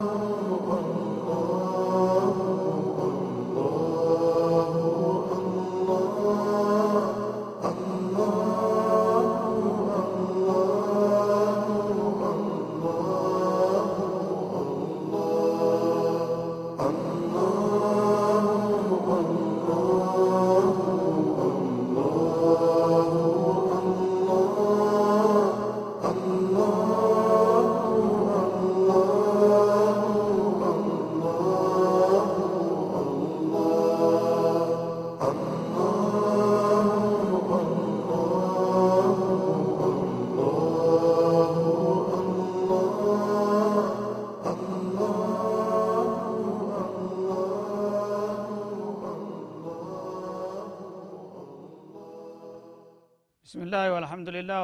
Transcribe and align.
Oh. 0.00 0.37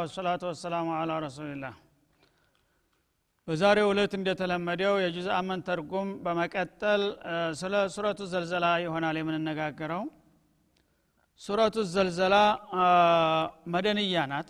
ወሰላቱ 0.05 0.43
ወሰላሙ 0.51 0.89
አላ 0.97 1.13
ረሱሊላህ። 1.25 1.75
በዛሬው 3.49 3.89
ዕለት 3.93 4.13
እንደተለመደው 4.19 4.95
የጁዝ 5.03 5.27
አመን 5.37 5.61
ተርጉም 5.67 6.11
በመቀጠል 6.25 7.03
ስለ 7.61 7.75
ሱረቱ 7.95 8.21
ዘልዘላ 8.33 8.67
ይሆናል 8.85 9.17
የምንነጋገረው። 9.21 10.05
ሱረቱ 11.41 11.77
ዘልዘላ 11.93 12.37
መደንያ 13.75 14.23
ናት። 14.33 14.49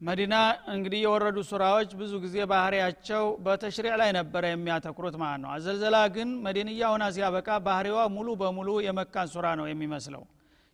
መዲና 0.00 0.34
እንግዲህ 0.74 1.00
የወረዱ 1.04 1.38
ሱራዎች 1.48 1.90
ብዙ 2.00 2.12
ጊዜ 2.22 2.36
ባህሪያቸው 2.52 3.24
በተሽሪዕ 3.44 3.94
ላይ 4.00 4.10
ነበረ 4.18 4.44
የሚያተኩሩት 4.50 5.16
ማለት 5.22 5.40
ነው። 5.42 5.50
አዘልዘላ 5.54 5.96
ግን 6.14 6.28
መዲንያ 6.46 6.82
ሆና 6.92 7.06
ሲያበቃ 7.16 7.48
ባህሪዋ 7.66 7.98
ሙሉ 8.14 8.28
በሙሉ 8.42 8.68
የመካን 8.86 9.30
ሱራ 9.34 9.46
ነው 9.60 9.66
የሚመስለው 9.70 10.22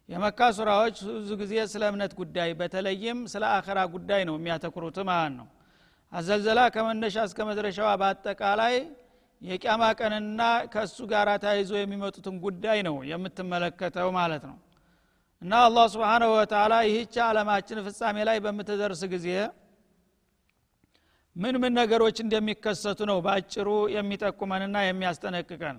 የመካ 0.09 0.41
ሱራዎች 0.57 0.97
ብዙ 1.15 1.31
ጊዜ 1.41 1.55
ስለ 1.73 1.85
እምነት 1.91 2.13
ጉዳይ 2.21 2.51
በተለይም 2.59 3.19
ስለ 3.33 3.45
አኸራ 3.55 3.79
ጉዳይ 3.95 4.21
ነው 4.29 4.35
የሚያተኩሩት 4.39 4.99
ማለት 5.09 5.33
ነው። 5.41 5.47
አዘልዘላ 6.13 6.61
ከመነሻ 6.75 7.25
እስከ 7.29 7.39
መድረሻዋ 7.49 7.89
በአጠቃላይ 8.01 8.75
የቅያማ 9.43 9.83
ቀንና 9.99 10.43
ከእሱ 10.73 10.99
ጋር 11.13 11.29
ተያይዞ 11.43 11.73
የሚመጡትን 11.79 12.37
ጉዳይ 12.45 12.79
ነው 12.89 12.97
የምትመለከተው 13.11 14.09
ማለት 14.19 14.45
ነው። 14.51 14.57
እና 15.43 15.53
አላህ 15.67 15.87
ስብሓናሁ 15.95 16.31
ወተላ 16.37 16.75
ይህች 16.89 17.15
አለማችን 17.27 17.79
ፍጻሜ 17.87 18.17
ላይ 18.29 18.39
በምትደርስ 18.45 19.03
ጊዜ 19.15 19.29
ምን 21.37 21.55
ምን 21.63 21.73
ነገሮች 21.79 22.17
እንደሚከሰቱ 22.25 23.01
ነው 23.11 23.19
በአጭሩ 23.27 23.69
የሚጠቁመንና 23.97 24.77
የሚያስጠነቅቀን 24.85 25.79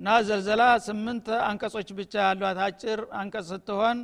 እና 0.00 0.10
ዘልዘላ 0.26 0.62
ስምንት 0.84 1.26
አንቀጾች 1.46 1.88
ብቻ 1.98 2.14
ያሏት 2.26 2.58
አጭር 2.66 3.00
አንቀጽ 3.18 3.48
ስትሆን 3.50 3.98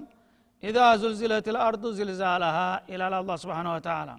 ኢዛ 0.63 0.79
ዙልዚለት 1.03 1.47
ልአርዱ 1.55 1.85
ዝልዛላሃ 1.99 2.57
ይላል 2.93 3.15
አላ 3.19 3.37
ስብን 3.43 3.69
ወተላ 3.71 4.11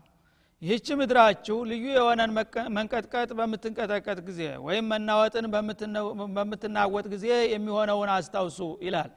ይህች 0.61 0.87
ምድራችሁ 0.99 1.57
ልዩ 1.71 1.85
የሆነን 1.95 2.31
መንቀጥቀጥ 2.77 3.29
በምትንቀጠቀጥ 3.39 4.17
ጊዜ 4.29 4.41
ወይም 4.65 4.85
መናወጥን 4.93 5.45
በምትናወጥ 6.37 7.05
ጊዜ 7.13 7.25
የሚሆነውን 7.53 8.11
አስታውሱ 8.15 8.59
ይላል። 8.85 9.11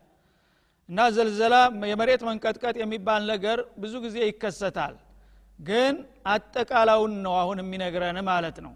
እና 0.88 1.00
ዘልዘላ 1.16 1.54
የመሬት 1.90 2.22
መንቀጥቀጥ 2.28 2.76
የሚባል 2.82 3.22
ነገር 3.32 3.58
ብዙ 3.82 3.94
ጊዜ 4.06 4.18
ይከሰታል። 4.26 4.94
ግን 5.60 5.94
አጠቃላውን 6.34 7.14
ነው 7.24 7.34
አሁን 7.40 7.58
የሚነግረን 7.62 8.18
ማለት 8.30 8.56
ነው። 8.66 8.74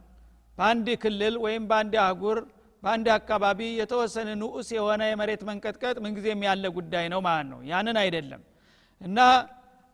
በአንድ 0.58 0.88
ክልል 1.02 1.36
ወይም 1.44 1.62
በአንድ 1.70 1.94
አህጉር 2.02 2.38
በአንድ 2.84 3.06
አካባቢ 3.14 3.60
የተወሰነ 3.78 4.30
ንዑስ 4.40 4.68
የሆነ 4.74 5.02
የመሬት 5.08 5.42
መንቀጥቀጥ 5.48 5.96
ምንጊዜም 6.04 6.40
ያለ 6.46 6.64
ጉዳይ 6.76 7.06
ነው 7.12 7.20
ማለት 7.26 7.46
ነው። 7.52 7.60
ያንን 7.70 7.98
አይደለም። 8.02 8.42
እና 9.00 9.18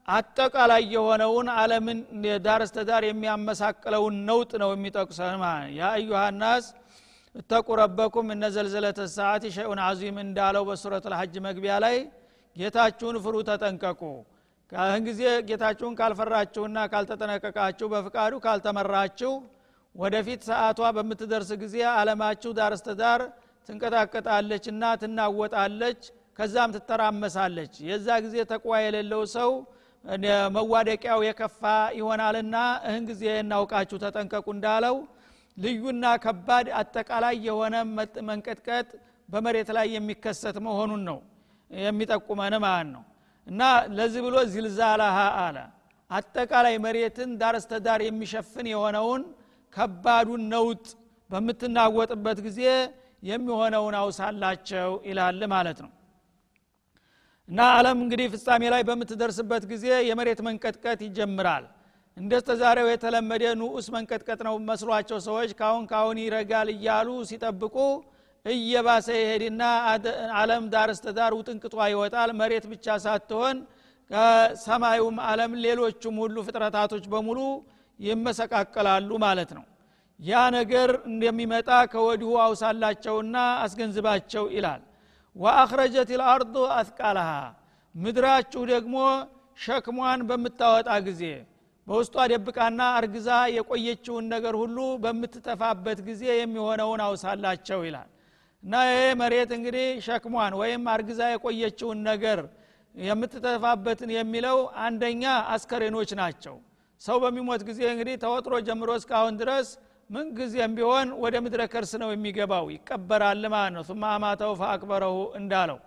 አጠቃላይ 0.09 0.83
የሆነውን 0.95 1.49
አለምን 1.55 1.99
ዳር 2.47 2.63
እስተዳር 2.67 3.03
የሚያመሳቅለውን 3.07 4.15
ነውጥ 4.29 4.53
ነው 4.63 4.71
የሚጠቅሰን 4.75 5.37
ማለት 5.43 5.63
ነው። 5.65 5.77
ያ 5.79 5.91
አዩሃ 5.97 6.23
ናስ 6.41 6.67
እተቁ 7.35 7.69
ረበኩም 7.81 8.29
እነ 8.35 8.45
ዘልዘለተ 8.55 9.01
ሰዓት 9.13 9.45
ሸኡን 9.57 9.81
አዚም 9.85 10.17
እንዳለው 10.25 10.65
በሱረት 10.69 11.05
ልሐጅ 11.13 11.35
መግቢያ 11.47 11.75
ላይ 11.85 11.97
ጌታችሁን 12.57 13.17
ፍሩ 13.25 13.37
ተጠንቀቁ። 13.49 14.03
ከህን 14.73 15.03
ጊዜ 15.07 15.21
ጌታችሁን 15.49 15.95
ካልፈራችሁና 16.01 16.79
ካልተጠነቀቃችሁ 16.93 17.87
በፍቃዱ 17.93 18.35
ካልተመራችሁ 18.45 19.33
ወደፊት 19.95 20.41
ሰዓቷ 20.49 20.81
በምትደርስ 20.97 21.51
ጊዜ 21.63 21.77
አለማችሁ 21.93 22.51
ዳር 22.59 22.73
እስተዳር 22.77 23.21
ትንቀጣቀጣለች 23.69 24.65
እና 24.73 24.85
ትናወጣለች 25.01 26.01
ከዛም 26.39 26.71
ትተራመሳለች። 26.77 27.75
የዛ 27.89 28.09
ጊዜ 28.25 28.37
ተቋ 28.53 28.67
የሌለው 28.85 29.23
ሰው 29.35 29.51
መዋደቂያው 30.57 31.21
የከፋ 31.27 31.63
ይሆናልና 31.99 32.57
እህን 32.87 33.05
ጊዜ 33.11 33.25
እናውቃችሁ 33.43 33.97
ተጠንቀቁ 34.05 34.47
እንዳለው 34.55 34.97
ልዩና 35.57 36.05
ከባድ 36.25 36.67
አጠቃላይ 36.81 37.35
የሆነ 37.47 37.75
መንቀጥቀጥ 38.29 38.89
በመሬት 39.29 39.69
ላይ 39.77 39.87
የሚከሰት 39.97 40.57
መሆኑን 40.67 41.03
ነው 41.09 41.19
የሚጠቁመን 41.71 42.55
ማለት 42.65 42.89
ነው። 42.95 43.03
እና 43.47 43.61
ለዚህ 43.97 44.21
ብሎ 44.27 44.37
ዝልዛላሃ 44.53 45.19
አለ። 45.43 45.57
አጠቃላይ 46.11 46.75
መሬትን 46.85 47.31
ዳር 47.41 47.55
እስተዳር 47.61 48.01
የሚሸፍን 48.07 48.67
የሆነውን 48.73 49.23
ከባዱን 49.77 50.43
ነውጥ 50.53 50.85
በምትናወጥበት 51.31 52.39
ጊዜ 52.47 52.61
የሚሆነውን 53.23 53.95
አውሳላቸው 53.99 54.91
ይላል 55.09 55.41
ማለት 55.55 55.79
ነው። 55.85 55.91
እና 57.49 57.61
አለም 57.77 57.99
እንግዲህ 58.05 58.27
ፍጻሜ 58.35 58.63
ላይ 58.75 58.83
በምትደርስበት 58.89 59.65
ጊዜ 59.71 59.87
የመሬት 60.09 60.41
መንቀጥቀጥ 60.47 61.01
ይጀምራል። 61.07 61.65
እንደ 62.17 62.33
ዛሬው 62.61 62.89
የተለመደ 62.91 63.45
ንዑስ 63.61 63.87
መንቀጥቀጥ 63.95 64.41
ነው 64.49 64.55
መስሏቸው 64.69 65.19
ሰዎች 65.27 65.51
ካሁን 65.61 65.85
ካሁን 65.93 66.17
ይረጋል 66.23 66.69
እያሉ 66.75 67.09
ሲጠብቁ 67.31 67.77
እየባሰ 68.47 69.07
ይሄድና 69.17 69.63
አለም 70.41 70.65
ዳር 70.75 70.91
እስተዳር 70.95 71.33
ውጥንቅጧ 71.39 71.75
ይወጣል። 71.93 72.31
መሬት 72.41 72.65
ብቻ 72.73 72.97
ሳትሆን 73.05 73.57
ከሰማዩም 74.11 75.19
አለም 75.27 75.53
ሌሎቹም 75.65 76.17
ሁሉ 76.23 76.37
ፍጥረታቶች 76.47 77.05
በሙሉ 77.13 77.41
ይመሰቃቀላሉ 78.01 79.11
ማለት 79.25 79.51
ነው። 79.59 79.65
ያ 80.21 80.41
ነገር 80.57 80.91
እንደሚመጣ 81.11 81.71
ከወዲሁ 81.93 82.31
አውሳላቸውና 82.45 83.37
አስገንዝባቸው 83.65 84.45
ይላል። 84.57 84.83
ወአኽረጀት 85.37 86.11
ልአርዱ 86.21 86.55
አትቃልሃ 86.77 87.29
ምድራችሁ 87.95 88.63
ደግሞ 88.73 88.97
ሸክሟን 89.59 90.21
በምታወጣ 90.29 90.91
ጊዜ 91.09 91.23
በውስጧ 91.87 92.17
ደብቃና 92.33 92.81
አርግዛ 92.97 93.29
የቆየችውን 93.55 94.25
ነገር 94.35 94.55
ሁሉ 94.61 94.77
በምትጠፋበት 95.05 95.99
ጊዜ 96.09 96.25
የሚሆነውን 96.37 97.01
አውሳላቸው 97.07 97.81
ይላል። 97.87 98.09
እና 98.63 98.75
ይሄ 98.89 99.03
መሬት 99.21 99.51
እንግዲህ 99.57 99.87
ሸክሟን 100.07 100.55
ወይም 100.61 100.83
አርግዛ 100.95 101.21
የቆየችውን 101.33 102.01
ነገር 102.11 102.41
የምትጠፋበትን 102.95 104.11
የሚለው 104.15 104.59
አንደኛ 104.85 105.25
አስከሬኖች 105.55 106.11
ናቸው 106.21 106.57
ሰው 107.01 107.17
በሚሞት 107.23 107.63
ጊዜ 107.69 107.81
እንግዲህ 107.93 108.17
ተወጥሮ 108.25 108.55
ጀምሮ 108.67 108.91
እስካሁን 108.99 109.35
ድረስ 109.41 109.69
ምን 110.11 110.27
ጊዜም 110.39 110.73
ቢሆን 110.77 111.09
ወደ 111.23 111.35
ምድረ 111.45 111.63
ከርስ 111.73 111.93
ነው 112.03 112.09
የሚገባው። 112.13 112.65
ይቀበራል 112.75 113.45
ማለት 113.53 113.73
ነው። 113.77 113.83
ثم 113.91 114.03
አማተው 114.11 114.53
ፈአክበረሁ 114.61 115.15
እንዳለው 115.41 115.79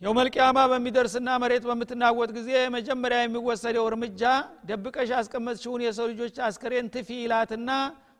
የውመልቅያማ 0.00 0.58
በሚደርስና 0.70 1.28
መሬት 1.42 1.64
በምትናወጥ 1.68 2.30
ጊዜ 2.38 2.50
መጀመሪያ 2.74 3.18
የሚወሰደው 3.22 3.84
እርምጃ 3.90 4.22
ደብቀሽ 4.68 5.10
ያስቀመጥሽውን 5.14 5.84
የሰው 5.86 6.08
ልጆች 6.12 6.36
አስከሬን 6.48 6.90
ትፊ 6.94 7.08
ይላትና 7.20 7.70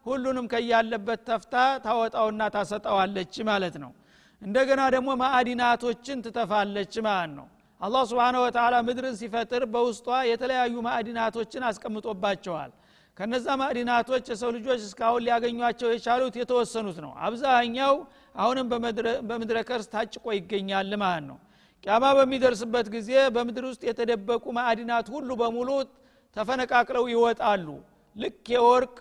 ሁሉንም 0.07 0.47
ከያለበት 0.53 1.21
ተፍታ 1.29 1.55
ታወጣውና 1.87 2.43
ታሰጠዋለች 2.55 3.35
ማለት 3.51 3.77
ነው። 3.85 3.93
እንደገና 4.43 4.83
ደግሞ 4.95 5.11
ማዕዲናቶችን 5.23 6.23
ትተፋለች 6.27 6.95
ማለት 7.07 7.33
ነው 7.39 7.47
አላህ 7.81 8.03
ስብሓነ 8.11 8.37
ወተላ 8.43 8.75
ምድርን 8.87 9.17
ሲፈጥር 9.19 9.63
በውስጧ 9.73 10.09
የተለያዩ 10.29 10.75
ማዕዲናቶችን 10.87 11.65
አስቀምጦባቸዋል። 11.69 12.71
ከነዛ 13.17 13.47
ማዕዲናቶች 13.61 14.25
የሰው 14.33 14.51
ልጆች 14.57 14.81
እስካሁን 14.87 15.23
ሊያገኟቸው 15.27 15.89
የቻሉት 15.93 16.35
የተወሰኑት 16.41 16.99
ነው። 17.05 17.13
አብዛኛው 17.27 17.95
አሁንም 18.37 18.67
በምድረ 19.29 19.59
ከርስ 19.69 19.87
ታጭቆ 19.95 20.27
ይገኛል 20.39 20.91
ማለት 21.03 21.25
ነው። 21.31 21.39
ቅያማ 21.85 22.05
በሚደርስበት 22.19 22.87
ጊዜ 22.95 23.11
በምድር 23.35 23.65
ውስጥ 23.71 23.83
የተደበቁ 23.89 24.45
ማዕዲናት 24.59 25.07
ሁሉ 25.15 25.31
በሙሉ 25.43 25.69
ተፈነቃቅለው 26.37 27.05
ይወጣሉ። 27.13 27.69
ልክ 28.17 28.45
የወርቅ 28.55 28.99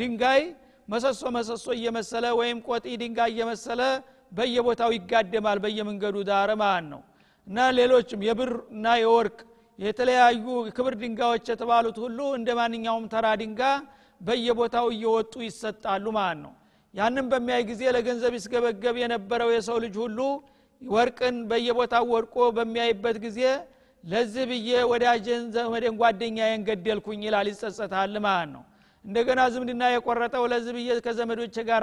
ድንጋይ 0.00 0.42
መሰሶ 0.88 1.22
መሰሶ 1.36 1.66
እየመሰለ 1.76 2.26
ወይም 2.40 2.58
ቆጢ 2.68 2.86
ድንጋይ 3.02 3.30
እየመሰለ 3.34 3.80
በየቦታው 4.32 4.90
ይጋደማል 4.96 5.58
በየመንገዱ 5.64 6.16
ዳር 6.28 6.50
ማለት 6.62 6.86
ነው 6.92 7.00
እና 7.48 7.58
ሌሎችም 7.76 8.20
የብር 8.26 8.52
እና 8.74 8.86
የወርቅ 9.02 9.38
የተለያዩ 9.78 10.44
ክብር 10.76 10.94
ድንጋዮች 11.00 11.46
የተባሉት 11.52 11.98
ሁሉ 12.04 12.18
እንደ 12.38 12.48
ማንኛውም 12.58 13.04
ተራ 13.12 13.26
ድንጋ 13.40 13.62
በየቦታው 14.20 14.86
እየወጡ 14.94 15.34
ይሰጣሉ 15.46 16.04
ማለት 16.16 16.40
ነው። 16.44 16.52
ያንም 16.94 17.26
በሚያይ 17.32 17.62
ጊዜ 17.70 17.82
ለገንዘብ 17.96 18.32
ይስገበገብ 18.38 18.96
የነበረው 19.02 19.50
የሰው 19.54 19.76
ልጅ 19.84 19.96
ሁሉ 20.04 20.18
ወርቅን 20.82 21.36
በየቦታው 21.50 22.04
ወድቆ 22.12 22.36
በሚያይበት 22.56 23.16
ጊዜ 23.24 23.40
ለዚህ 24.04 24.44
ብዬ 24.50 24.70
ወዳጀን 24.90 25.44
ዘመዴን 25.54 25.94
ጓደኛዬን 26.00 26.64
ገደልኩኝ 26.68 27.22
ይላል 27.28 27.46
ይጸጸታል 27.52 28.14
ማለት 28.26 28.50
ነው። 28.54 28.62
እንደገና 29.04 29.40
ዝምድና 29.52 29.84
የቆረጠው 29.92 30.44
ለዚህ 30.52 30.72
ብዬ 30.76 30.98
ከዘመዶች 31.04 31.56
ጋር 31.68 31.82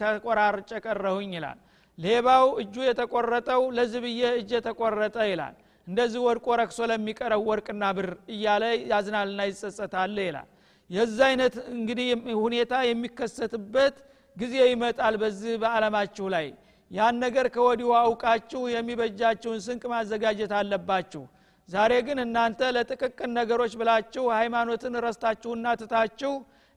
ተቆራርጨ 0.00 0.70
ቀረሁኝ 0.86 1.32
ይላል 1.38 1.58
ሌባው 2.00 2.46
እጁ 2.62 2.74
የተቆረጠው 2.86 3.62
ለዚህ 3.76 4.00
ብዬ 4.04 4.22
እጅ 4.38 4.50
የተቆረጠ 4.56 5.16
ይላል። 5.30 5.54
እንደዚህ 5.86 6.20
ወድቆ 6.26 6.46
ረክሶ 6.60 6.78
ለሚቀረው 6.90 7.42
ወርቅና 7.48 7.84
ብር 7.96 8.08
እያለ 8.34 8.62
ያዝናልና 8.90 9.40
ይጸጸታል 9.50 10.16
ይላል። 10.22 10.48
የዛ 10.90 11.18
አይነት 11.28 11.54
እንግዲህ 11.74 12.08
ሁኔታ 12.42 12.72
የሚከሰትበት 12.88 13.96
ጊዜ 14.36 14.54
ይመጣል 14.70 15.14
በዚህ 15.22 15.54
በዓለማችሁ 15.62 16.26
ላይ። 16.34 16.46
ያን 16.90 17.16
ነገር 17.24 17.46
ከወዲሁ 17.54 17.90
አውቃችሁ 18.00 18.62
የሚበጃችሁን 18.72 19.60
ስንቅ 19.66 19.82
ማዘጋጀት 19.92 20.52
አለባችሁ። 20.60 21.22
ዛሬ 21.68 21.92
ግን 22.06 22.18
እናንተ 22.24 22.60
ለጥቅቅን 22.76 23.30
ነገሮች 23.38 23.72
ብላችሁ 23.80 24.24
ሃይማኖትን 24.38 24.94
ረስታችሁና 25.04 25.66
ትታችሁ 25.80 26.32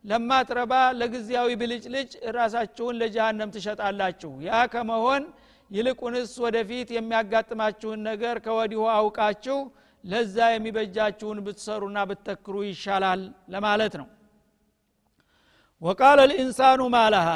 ለማትረባ 0.06 0.74
ለጊዜያዊ 1.00 1.50
ብልጭልጭ 1.62 2.12
ራሳችሁን 2.38 2.98
ለጀሃነም 3.02 3.54
ትሸጣላችሁ። 3.56 4.32
ያ 4.48 4.60
ከመሆን 4.74 5.24
ይልቁንስ 5.72 6.32
ወደፊት 6.46 6.90
የሚያጋጥማችሁን 6.96 8.00
ነገር 8.10 8.36
ከወዲሁ 8.46 8.82
አውቃችሁ 8.96 9.60
ለዛ 10.04 10.38
የሚበጃችሁን 10.54 11.38
ብትሰሩና 11.46 11.98
ብትተክሩ 12.10 12.56
ይሻላል 12.68 13.22
ለማለት 13.54 13.94
ነው። 14.02 14.08
ወቃለ 15.82 16.20
ልኢንሳኑ 16.32 16.82
ማለሃ 16.96 17.30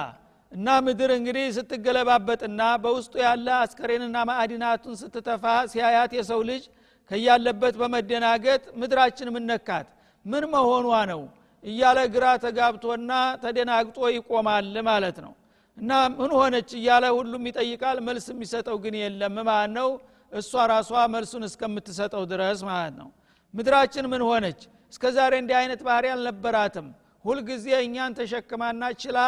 እና 0.51 0.67
ምድር 0.85 1.11
እንግዲህ 1.15 1.45
ስትገለባበጥና 1.55 2.61
በውስጡ 2.83 3.13
ያለ 3.25 3.47
አስከሬንና 3.63 4.17
ማዕድናቱን 4.29 4.95
ስትተፋ 5.01 5.43
ሲያያት 5.71 6.11
የሰው 6.17 6.41
ልጅ 6.49 6.63
ከያለበት 7.11 7.75
በመደናገጥ 7.81 8.63
ምድራችን 8.81 9.31
ምነካት 9.35 9.87
ምን 10.25 10.43
መሆኗ 10.53 10.87
ነው 11.11 11.21
እያለ 11.63 11.99
ግራ 12.13 12.25
ተጋብቶና 12.43 13.11
ተደናግጦ 13.43 13.97
ይቆማል 14.15 14.75
ማለት 14.89 15.17
ነው። 15.25 15.33
እና 15.77 15.91
ምን 16.13 16.31
ሆነች 16.37 16.69
እያለ 16.79 17.05
ሁሉም 17.17 17.43
ይጠይቃል። 17.49 17.97
መልስ 18.07 18.25
የሚሰጠው 18.33 18.77
ግን 18.83 18.95
የለም። 19.01 19.35
ማለት 19.49 19.71
ነው 19.77 19.89
እሷ 20.31 20.53
ራሷ 20.71 20.91
መልሱን 21.13 21.43
እስከምትሰጠው 21.49 22.23
ድረስ 22.31 22.61
ማለት 22.69 22.95
ነው። 23.01 23.09
ምድራችን 23.53 24.05
ምን 24.13 24.21
ሆነች? 24.29 24.59
እስከ 24.93 25.03
ዛሬ 25.17 25.33
እንዲህ 25.41 25.55
አይነት 25.61 25.81
ባህሪ 25.87 26.05
አልነበራትም። 26.13 26.87
ሁልጊዜ 27.25 27.67
እኛን 27.85 28.11
ተሸክማና 28.19 28.83
ችላ 29.01 29.19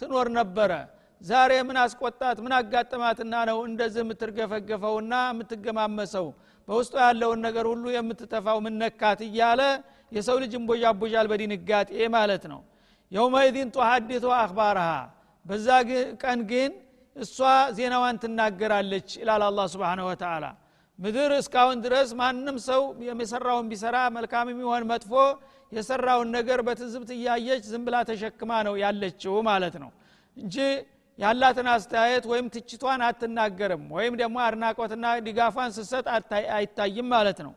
ትኖር 0.00 0.26
ነበረ 0.38 0.72
ዛሬ 1.22 1.52
ምን 1.62 1.76
አስቆጣት? 1.82 2.36
ምን 2.44 2.52
አጋጥማትና 2.58 3.34
ነው 3.50 3.58
እንደዚህ 3.68 4.00
የምትርገፈገፈውና 4.04 5.12
የምትገማመሰው? 5.30 6.26
በውስጡ 6.68 6.94
ያለውን 7.04 7.40
ነገር 7.46 7.64
ሁሉ 7.72 7.84
የምትተፋው 7.96 8.58
ምነካት 8.66 9.20
እያለ 9.28 9.60
የሰው 10.12 10.36
ልጅ 10.42 10.52
እንቦዣቦዣል 10.58 11.26
በድንጋጤ 11.32 11.90
ማለት 12.16 12.44
ነው። 12.52 12.60
የውመይዲን 13.12 13.68
ጡሐዲቱ 13.76 14.24
አክባርሃ 14.38 14.88
በዛ 15.46 15.68
ቀን 16.22 16.40
ግን 16.50 16.72
እሷ 17.16 17.38
ዜናዋን 17.76 18.16
ትናገራለች 18.22 19.08
ይላል 19.20 19.42
አላ 19.46 19.60
ስብን 19.72 20.00
ወተላ 20.08 20.44
ምድር 20.98 21.30
እስካሁን 21.38 21.78
ድረስ 21.84 22.08
ማንም 22.20 22.56
ሰው 22.66 22.82
የሰራውን 23.20 23.66
ቢሰራ 23.70 23.96
መልካም 24.16 24.46
የሚሆን 24.52 24.84
መጥፎ 24.90 25.12
የሰራውን 25.72 26.28
ነገር 26.36 26.58
በትዝብት 26.66 27.10
እያየች 27.16 27.64
ዝም 27.70 27.84
ብላ 27.86 27.96
ተሸክማ 28.10 28.50
ነው 28.68 28.74
ያለችው 28.82 29.34
ማለት 29.48 29.76
ነው። 29.82 29.90
እንጂ 30.36 30.56
ያላትን 31.18 31.68
አስተያየት 31.72 32.24
ወይም 32.30 32.46
ትችቷን 32.54 33.00
አትናገርም 33.06 33.84
ወይም 33.96 34.14
ደግሞ 34.20 34.36
አድናቆትና 34.44 35.06
ድጋፏን 35.26 35.70
ስሰጥ 35.76 36.06
አይታይም 36.56 37.08
ማለት 37.14 37.40
ነው። 37.46 37.52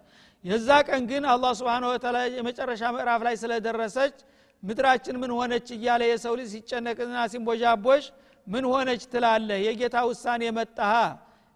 የዛ 0.46 0.70
ቀን 0.88 1.04
ግን 1.12 1.24
አላህ 1.34 1.52
ስብን 1.60 1.86
ወተላ 1.92 2.18
የመጨረሻ 2.34 2.84
ምዕራፍ 2.96 3.22
ላይ 3.28 3.36
ስለደረሰች 3.44 4.16
ምድራችን 4.64 5.16
ምን 5.22 5.32
ሆነች 5.38 5.68
እያለ 5.76 6.02
የሰው 6.10 6.34
ልጅ 6.40 6.50
ሲጨነቅና 6.54 7.18
ሲንቦዣቦሽ 7.32 8.06
ምን 8.48 8.66
ሆነች 8.72 9.04
ትላለህ? 9.12 9.58
የጌታ 9.68 9.96
ውሳኔ 10.10 10.44
መጣሃ 10.58 10.94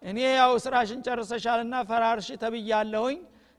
እኔ 0.02 0.18
ያው 0.34 0.52
ስራሽን 0.64 1.00
ጨርሰሻልና 1.06 1.74
ፈራርሽ 1.88 2.28
ተብያለሁኝ። 2.42 3.18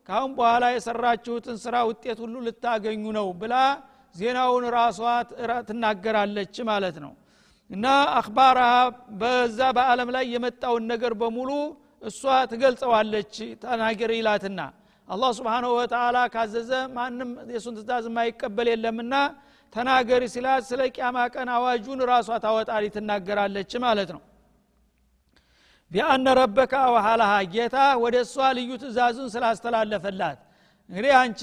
ካሁን 0.10 0.32
በኋላ 0.38 0.66
የሰራችሁትን 0.74 1.58
ስራ 1.64 1.76
ውጤት 1.90 2.20
ሁሉ 2.24 2.36
ልታገኙ 2.48 3.04
ነው 3.18 3.28
ብላ 3.42 3.56
ዜናውን 4.16 4.66
ራሷ 4.76 5.00
ትናገራለች 5.70 6.56
ማለት 6.70 6.96
ነው 7.04 7.12
እና 7.72 7.86
አክባራሃ 8.20 8.74
በዛ 9.22 9.60
በአለም 9.78 10.10
ላይ 10.16 10.26
የመጣውን 10.34 10.84
ነገር 10.92 11.14
በሙሉ 11.22 11.52
እሷ 12.10 12.22
ትገልጸዋለች 12.52 13.34
ተናገር 13.64 14.12
ይላትና። 14.18 14.60
አላህ 15.08 15.30
ስብንሁ 15.38 15.70
ወተላ 15.78 16.18
ካዘዘ 16.34 16.72
ማንም 16.96 17.32
የሱን 17.54 17.76
ትእዛዝ 17.78 18.06
የማይቀበል 18.10 18.68
የለምና 18.72 19.14
ተናገሪ 19.74 20.24
ሲላት 20.34 20.64
ስለ 20.70 20.82
ቅያማ 20.94 21.18
ቀን 21.34 21.50
አዋጁን 21.56 22.00
ራሷ 22.12 22.30
ታወጣሪ 22.46 22.84
ትናገራለች 22.96 23.72
ማለት 23.86 24.10
ነው። 24.16 24.22
ቢአነ 25.92 26.26
ረበከ 26.40 26.74
አውሃላሃ 26.88 27.32
ጌታ 27.54 27.78
ወደ 28.04 28.16
እሷ 28.26 28.36
ልዩ 28.58 28.72
ትእዛዙን 28.84 29.30
ስላስተላለፈላት። 29.34 30.38
እንግዲህ 30.90 31.14
አንቺ 31.22 31.42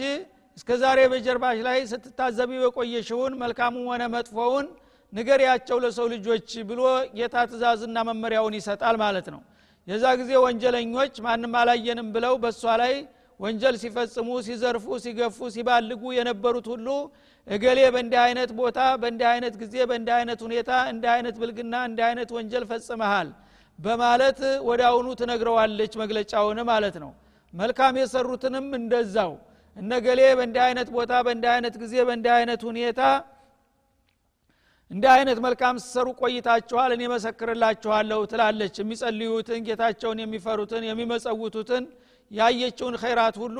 እስከ 0.56 0.70
ዛሬ 0.82 0.98
በጀርባሽ 1.12 1.58
ላይ 1.66 1.78
ስትታዘቢው 1.90 2.62
የቆየሽውን 2.66 3.34
መልካሙን 3.42 3.84
ሆነ 3.90 4.02
መጥፎውን 4.14 4.66
ንገሪያቸው 5.12 5.76
ለሰው 5.84 6.06
ልጆች 6.12 6.48
ብሎ 6.68 6.80
ጌታ 7.16 7.36
ትእዛዝና 7.50 7.98
መመሪያውን 8.08 8.54
ይሰጣል 8.58 8.96
ማለት 9.02 9.28
ነው። 9.34 9.40
የዛ 9.88 10.04
ጊዜ 10.20 10.30
ወንጀለኞች 10.44 11.14
ማንም 11.26 11.54
አላየንም 11.60 12.08
ብለው 12.14 12.34
በእሷ 12.42 12.74
ላይ 12.82 12.94
ወንጀል 13.40 13.74
ሲፈጽሙ 13.82 14.28
ሲዘርፉ 14.46 14.86
ሲገፉ 15.04 15.38
ሲባልጉ 15.54 16.02
የነበሩት 16.16 16.66
ሁሉ 16.72 16.88
እገሌ 17.46 17.78
በእንዲህ 17.94 18.20
አይነት 18.24 18.50
ቦታ 18.58 18.78
በእንዲህ 19.02 19.28
አይነት 19.32 19.54
ጊዜ 19.62 19.74
በእንዲህ 19.90 20.14
አይነት 20.18 20.40
ሁኔታ 20.46 20.70
እንዲህ 20.92 21.10
አይነት 21.14 21.36
ብልግና 21.42 21.74
እንዲህ 21.88 22.04
አይነት 22.08 22.30
ወንጀል 22.36 22.64
ፈጽመሃል 22.70 23.28
በማለት 23.78 24.40
አሁኑ 24.88 25.08
ትነግረዋለች 25.20 25.92
መግለጫውን 26.02 26.60
ማለት 26.70 26.96
ነው። 27.04 27.10
መልካም 27.52 27.94
የሰሩትንም 28.00 28.66
እንደዛው። 28.78 29.32
እነገሌ 29.76 30.20
በእንዲህ 30.38 30.62
አይነት 30.66 30.88
ቦታ 30.96 31.12
በእንዲህ 31.26 31.50
አይነት 31.54 31.74
ጊዜ 31.82 31.94
በእንዲህ 32.08 32.32
አይነት 32.38 32.60
ሁኔታ 32.68 33.00
እንዲህ 34.90 35.10
አይነት 35.14 35.38
መልካም 35.44 35.76
ስሰሩ 35.82 36.06
ቆይታችኋል 36.20 36.90
እኔ 36.94 37.02
መሰክርላችኋለሁ 37.12 38.20
ትላለች። 38.30 38.76
የሚጸልዩትን 38.80 39.64
ጌታቸውን 39.66 40.20
የሚፈሩትን 40.22 40.84
የሚመጸውቱትን 40.88 41.84
ያየችውን 42.30 42.94
ኸይራት 43.02 43.36
ሁሉ 43.42 43.56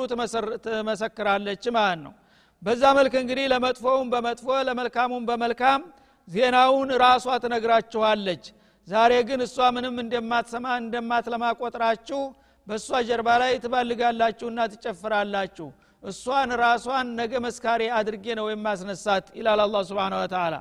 ትመሰክራለች 0.66 1.64
ማለት 1.76 2.00
ነው። 2.06 2.14
በዛ 2.62 2.82
መልክ 2.98 3.14
እንግዲህ 3.20 3.46
ለመጥፎውም 3.52 4.08
በመጥፎ 4.14 4.46
ለመልካሙም 4.68 5.26
በመልካም 5.28 5.82
ዜናውን 6.28 6.90
ራሷ 7.04 7.26
ትነግራችኋለች። 7.44 8.44
ዛሬ 8.88 9.12
ግን 9.28 9.40
እሷ 9.46 9.56
ምንም 9.76 9.96
እንደማትሰማ 10.04 10.66
እንደማትለማ 10.82 11.44
ቆጥራችሁ 11.60 12.20
በእሷ 12.66 12.88
ጀርባ 13.08 13.28
ላይ 13.42 13.52
ትባልጋላችሁና 13.64 14.60
ትጨፍራላችሁ። 14.72 15.68
እሷን 16.02 16.50
ራሷን 16.62 17.06
ነገ 17.20 17.32
መስካሪ 17.44 17.82
አድርጌ 17.98 18.26
ነው 18.40 18.46
የማስነሳት 18.52 19.26
ይላል 19.38 19.60
አላ 19.64 19.78
ስብን 19.88 20.14
ወተላ 20.18 20.56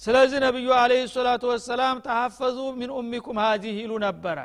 ስለዚህ 0.00 0.38
ነቢዩ 0.44 0.68
አለህ 0.74 1.00
ሰላቱ 1.12 1.42
ወሰላም 1.50 1.96
ተሐፈዙ 2.04 2.58
ሚን 2.78 2.90
ኡሚኩም 2.98 3.38
ሀዚህ 3.44 3.74
ይሉ 3.80 3.92
ነበረ። 4.04 4.38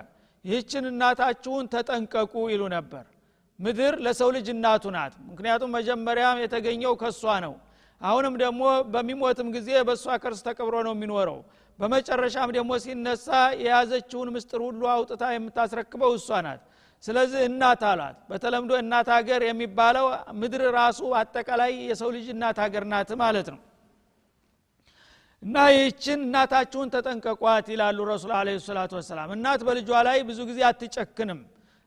ይህችን 0.45 0.83
እናታችሁን 0.91 1.65
ተጠንቀቁ 1.73 2.33
ይሉ 2.53 2.63
ነበር። 2.73 3.03
ምድር 3.59 3.93
ለሰው 4.05 4.29
ልጅ 4.35 4.47
እናቱ 4.53 4.83
ናት። 4.95 5.13
ምክንያቱም 5.29 5.71
መጀመሪያም 5.77 6.41
የተገኘው 6.43 6.93
ከእሷ 7.01 7.23
ነው። 7.45 7.53
አሁንም 8.01 8.33
ደግሞ 8.41 8.61
በሚሞትም 8.93 9.49
ጊዜ 9.55 9.69
በእሷ 9.87 10.15
ከርስ 10.23 10.41
ተቀብሮ 10.47 10.75
ነው 10.87 10.93
የሚኖረው። 10.95 11.37
በመጨረሻም 11.79 12.49
ደግሞ 12.57 12.71
ሲነሳ 12.83 13.27
የያዘችውን 13.63 14.31
ምስጥር 14.35 14.61
ሁሉ 14.67 14.81
አውጥታ 14.95 15.23
የምታስረክበው 15.33 16.11
እሷ 16.17 16.41
ናት። 16.47 16.61
ስለዚህ 17.03 17.41
እናት 17.49 17.81
አላት። 17.91 18.17
በተለምዶ 18.29 18.71
እናት 18.81 19.07
ሀገር 19.15 19.41
የሚባለው 19.47 20.05
ምድር 20.41 20.63
ራሱ 20.77 20.99
አጠቃላይ 21.21 21.71
የሰው 21.89 22.09
ልጅ 22.17 22.27
እናት 22.35 22.59
ሀገር 22.65 22.83
ናት 22.93 23.11
ማለት 23.23 23.47
ነው 23.53 23.61
እና 25.43 25.55
ይህችን 25.73 26.19
እናታችሁን 26.25 26.91
ተጠንቀቋት 26.93 27.65
ይላሉ 27.73 27.99
ረሱል 28.11 28.31
አለ 28.37 28.49
ሰላቱ 28.65 28.91
ወሰላም። 28.99 29.29
እናት 29.35 29.61
በልጇ 29.67 29.89
ላይ 30.07 30.17
ብዙ 30.29 30.39
ጊዜ 30.49 30.59
አትጨክንም 30.69 31.39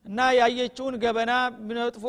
እና 0.05 0.19
ያየችውን 0.39 0.95
ገበና 1.03 1.31
መጥፎ 1.69 2.03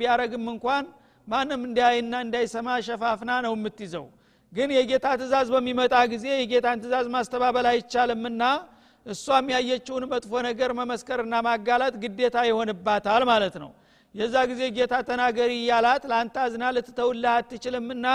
ቢያረግም 0.00 0.44
እንኳን 0.52 0.84
ማንም 1.28 1.62
እንዳይና 1.68 2.14
እንዳይሰማ 2.26 2.68
ሸፋፍና 2.86 3.30
ነው 3.46 3.52
የምትይዘው። 3.56 4.06
ግን 4.52 4.68
የጌታ 4.76 5.06
ትእዛዝ 5.20 5.48
በሚመጣ 5.54 5.94
ጊዜ 6.12 6.26
የጌታን 6.34 6.80
ትእዛዝ 6.82 7.06
ማስተባበል 7.14 7.66
አይቻልምና 7.72 8.42
እሷም 9.06 9.46
ያየችውን 9.54 10.04
መጥፎ 10.12 10.32
ነገር 10.48 10.70
መመስከርና 10.80 11.34
ማጋላት 11.46 11.94
ግዴታ 12.02 12.36
ይሆንባታል 12.48 13.22
ማለት 13.30 13.54
ነው። 13.62 13.70
የዛ 14.14 14.36
ጊዜ 14.50 14.62
ጌታ 14.76 14.94
ተናገሪ 15.08 15.50
እያላት 15.60 16.02
ለአንተ 16.10 16.36
አዝና 16.44 16.64
ልትተውልህ 16.76 17.32
አትችልምና 17.34 18.06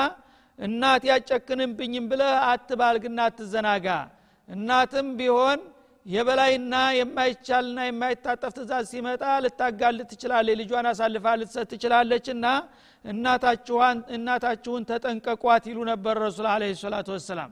እናት 0.60 1.04
ያጨክንብኝም 1.10 2.06
ብለህ 2.12 2.34
አትባልግና 2.50 3.20
አትዘናጋ። 3.30 3.88
እናትም 4.50 5.08
ቢሆን 5.20 5.60
የበላይና 6.06 6.74
የማይቻልና 6.98 7.78
የማይታጠፍ 7.88 8.52
ትእዛዝ 8.58 8.86
ሲመጣ 8.92 9.24
ልታጋልጥ 9.44 10.08
ትችላለች 10.12 10.58
ልጇን 10.60 10.88
አሳልፋ 10.92 11.26
ልትሰጥ 11.42 11.68
ትችላለች 11.72 12.26
እና 12.34 12.46
እናታችሁን 14.16 14.84
ተጠንቀቋት 14.90 15.64
ይሉ 15.72 15.80
ነበር 15.92 16.16
ረሱል 16.26 16.48
አለ 16.54 16.64
ሰላቱ 16.84 17.10
ወሰላም። 17.16 17.52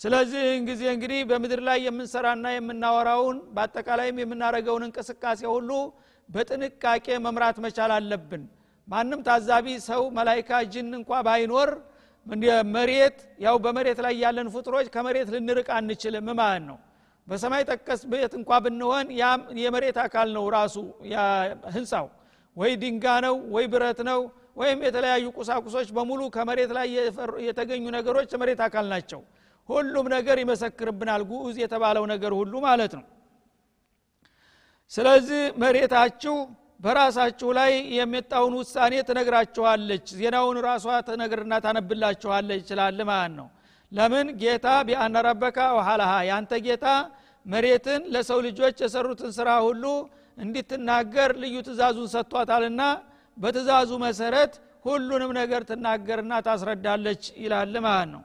ስለዚህ 0.00 0.44
ጊዜ 0.68 0.82
እንግዲህ 0.94 1.20
በምድር 1.30 1.60
ላይ 1.68 1.78
የምንሰራና 1.86 2.46
የምናወራውን 2.54 3.38
በአጠቃላይም 3.56 4.20
የምናደረገውን 4.22 4.84
እንቅስቃሴ 4.86 5.40
ሁሉ 5.54 5.70
በጥንቃቄ 6.28 7.06
መምራት 7.24 7.56
መቻል 7.64 7.92
አለብን። 7.96 8.44
ማንም 8.88 9.20
ታዛቢ 9.26 9.66
ሰው 9.88 10.02
መላይካ 10.16 10.60
ጅን 10.72 10.88
እንኳ 10.98 11.20
ባይኖር 11.26 11.70
መሬት 12.72 13.16
ያው 13.40 13.56
በመሬት 13.58 13.98
ላይ 14.04 14.14
ያለን 14.22 14.48
ፍጥሮች 14.54 14.86
ከመሬት 14.94 15.28
ልንርቅ 15.34 15.68
አንችልም 15.76 16.28
ማለት 16.40 16.64
ነው። 16.68 16.78
በሰማይ 17.28 17.62
ጠቀስ 17.68 18.00
ቤት 18.12 18.32
እንኳ 18.38 18.50
ብንሆን 18.64 19.06
የመሬት 19.60 19.98
አካል 20.04 20.28
ነው 20.36 20.44
ራሱ 20.54 20.76
ህንፃው። 21.74 22.06
ወይ 22.56 22.72
ድንጋ 22.82 23.04
ነው 23.26 23.36
ወይ 23.54 23.66
ብረት 23.72 24.00
ነው 24.08 24.20
ወይም 24.56 24.80
የተለያዩ 24.86 25.26
ቁሳቁሶች 25.38 25.88
በሙሉ 25.96 26.22
ከመሬት 26.34 26.70
ላይ 26.78 26.88
የተገኙ 27.46 27.84
ነገሮች 27.96 28.30
የመሬት 28.34 28.60
አካል 28.66 28.86
ናቸው። 28.92 29.20
ሁሉም 29.68 30.06
ነገር 30.14 30.36
ይመሰክርብናል 30.42 31.22
ጉዑዝ 31.30 31.56
የተባለው 31.62 32.04
ነገር 32.12 32.32
ሁሉ 32.40 32.54
ማለት 32.66 32.92
ነው። 32.98 33.04
ስለዚህ 34.92 35.42
መሬታችሁ 35.62 36.34
በራሳችሁ 36.82 37.48
ላይ 37.58 37.72
የመጣውን 37.96 38.54
ውሳኔ 38.60 38.94
ትነግራችኋለች። 39.08 40.06
ዜናውን 40.18 40.56
ራሷ 40.66 40.86
ትነግርና 41.08 41.54
ታነብላችኋለች 41.64 42.60
ይችላል 42.62 42.98
ማለት 43.10 43.34
ነው። 43.38 43.48
ለምን? 43.92 44.26
ጌታ 44.40 44.66
ቢአነ 44.88 45.14
ረበካ 45.26 45.58
ወሃላሃ 45.76 46.12
ያንተ 46.30 46.52
ጌታ 46.66 46.86
መሬትን 47.46 48.02
ለሰው 48.14 48.38
ልጆች 48.46 48.76
የሰሩትን 48.84 49.32
ስራ 49.38 49.48
ሁሉ 49.66 49.84
እንዲትናገር 50.38 51.30
ልዩ 51.42 51.54
ትእዛዙን 51.66 52.08
ሰጥቷታልና 52.14 52.82
በትእዛዙ 53.36 53.90
መሰረት 54.04 54.52
ሁሉንም 54.84 55.30
ነገር 55.40 55.62
ትናገርና 55.68 56.32
ታስረዳለች 56.46 57.22
ይላል 57.42 57.74
ማለት 57.86 58.08
ነው። 58.14 58.22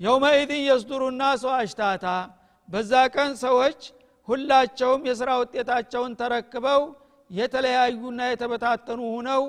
የውመኢድን 0.00 0.62
የስዱሩና 0.68 1.22
ሰው 1.42 1.52
አሽታታ 1.58 2.06
በዛ 2.68 2.92
ቀን 3.14 3.32
ሰዎች 3.44 3.80
ሁላቸውም 4.28 5.02
የሥራ 5.08 5.30
ውጤታቸውን 5.42 6.12
ተረክበው 6.20 6.82
የተለያዩና 7.30 8.20
የተበታተኑ 8.30 9.00
ሁነው 9.14 9.42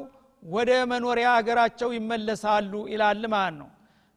ወደ 0.44 0.72
መኖሪያ 0.92 1.28
አገራቸው 1.38 1.90
ይመለሳሉ 1.98 2.74
ይላል 2.92 3.24
ማለት 3.34 3.56
ነው። 3.62 3.70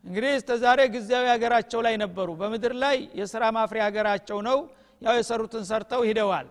እንግዲህ 0.05 0.33
እስተ 0.39 0.51
ዛሬ 0.63 0.81
ጊዜያዊ 0.95 1.27
ሀገራቸው 1.33 1.81
ላይ 1.87 1.95
ነበሩ። 2.03 2.29
በምድር 2.41 2.75
ላይ 2.83 2.97
የስራ 3.21 3.45
ማፍሪያ 3.57 3.83
ሀገራቸው 3.89 4.39
ነው። 4.49 4.59
ያው 5.03 5.15
የሰሩትን 5.19 5.65
ሰርተው 5.71 6.03
ሂደዋል። 6.09 6.47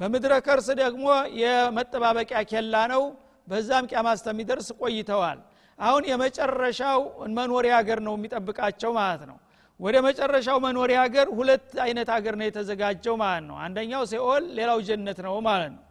በምድረ 0.00 0.32
ከርስ 0.46 0.68
ደግሞ 0.80 1.06
የመጠባበቂያ 1.42 2.40
ኬላ 2.50 2.74
ነው። 2.92 3.02
በዛም 3.48 3.84
ቂያማ 3.90 4.08
እስከሚደርስ 4.18 4.68
ቆይተዋል። 4.80 5.38
አሁን 5.78 6.02
የመጨረሻው 6.10 7.00
መኖሪያ 7.38 7.72
ሀገር 7.80 7.98
ነው 8.06 8.14
የሚጠብቃቸው 8.18 8.90
ማለት 8.98 9.22
ነው። 9.30 9.36
ወደ 9.80 9.96
መጨረሻው 10.06 10.56
መኖሪያ 10.64 10.98
ሀገር 11.04 11.26
ሁለት 11.38 11.68
አይነት 11.84 12.08
ሀገር 12.14 12.34
ነው 12.38 12.46
የተዘጋጀው 12.48 13.14
ማለት 13.22 13.44
ነው። 13.50 13.56
አንደኛው 13.64 14.02
ሲኦል 14.12 14.44
ሌላው 14.58 14.78
ጀነት 14.88 15.18
ነው 15.26 15.34
ማለት 15.48 15.70
ነው 15.72 15.82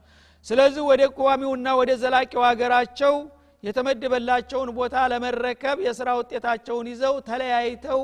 ስለዚህ 0.48 0.84
ወደ 0.90 1.04
ቋሚውና 1.18 1.68
ወደ 1.80 1.92
ዘላቂው 2.02 2.42
ሀገራቸው 2.50 3.16
የተመደበላቸውን 3.64 4.70
ቦታ 4.78 4.96
ለመረከብ 5.12 5.78
የስራ 5.86 6.10
ውጤታቸውን 6.20 6.88
ይዘው 6.92 7.16
ተለያይተው 7.30 8.02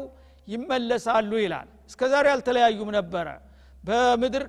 ይመለሳሉ 0.48 1.32
ይላል። 1.44 1.68
እስከ 1.90 2.02
ዛሬ 2.14 2.28
አልተለያዩም 2.34 2.90
ነበረ። 2.98 3.28
በምድር 3.84 4.44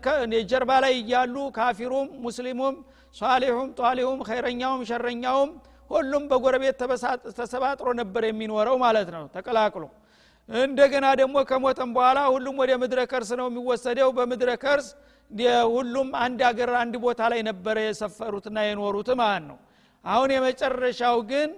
ጀርባ 0.51 0.71
ላይ 0.85 0.95
እያሉ 1.01 1.37
ካፊሩም 1.57 2.09
ሙስሊሙም 2.25 2.75
ሷሊሁም 3.17 3.69
ጧሊሁም 3.81 4.21
ኸይረኛውም 4.29 4.83
ሸረኛውም 4.91 5.51
ሁሉም 5.91 6.25
በጎረቤት 6.31 6.81
ተሰባጥሮ 7.39 7.89
ነበር 8.01 8.23
የሚኖረው 8.29 8.77
ማለት 8.85 9.09
ነው 9.15 9.25
ተቀላቅሎ። 9.35 9.85
እንደገና 10.49 11.07
ደግሞ 11.21 11.37
ከሞተም 11.51 11.91
በኋላ 11.97 12.21
ሁሉም 12.35 12.57
ወደ 12.63 12.73
ምድረ 12.83 13.01
ከርስ 13.13 13.31
ነው 13.41 13.47
የሚወሰደው። 13.51 14.09
በምድረ 14.17 14.51
ከርስ 14.65 14.89
ሁሉም 15.71 16.09
አንድ 16.25 16.41
አገር 16.49 16.71
አንድ 16.81 16.95
ቦታ 17.05 17.21
ላይ 17.33 17.41
ነበረ 17.49 17.77
የሰፈሩትና 17.85 18.59
የኖሩት 18.67 19.09
ማለት 19.21 19.45
ነው። 19.49 19.59
አሁን 20.05 20.31
የመጨረሻው 20.35 21.17
ግን 21.31 21.51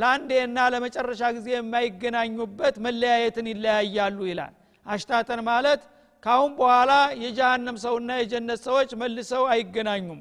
ለአንዴና 0.00 0.58
ለመጨረሻ 0.72 1.22
ጊዜ 1.36 1.48
የማይገናኙበት 1.54 2.76
መለያየትን 2.86 3.46
ይለያያሉ 3.52 4.18
ይላል። 4.30 4.54
አሽታተን 4.86 5.40
ማለት 5.48 5.82
ካሁን 6.22 6.52
በኋላ 6.58 6.92
የጀሃነም 7.22 7.76
ሰውና 7.84 8.10
የጀነት 8.20 8.60
ሰዎች 8.66 8.90
መልሰው 9.02 9.44
አይገናኙም። 9.52 10.20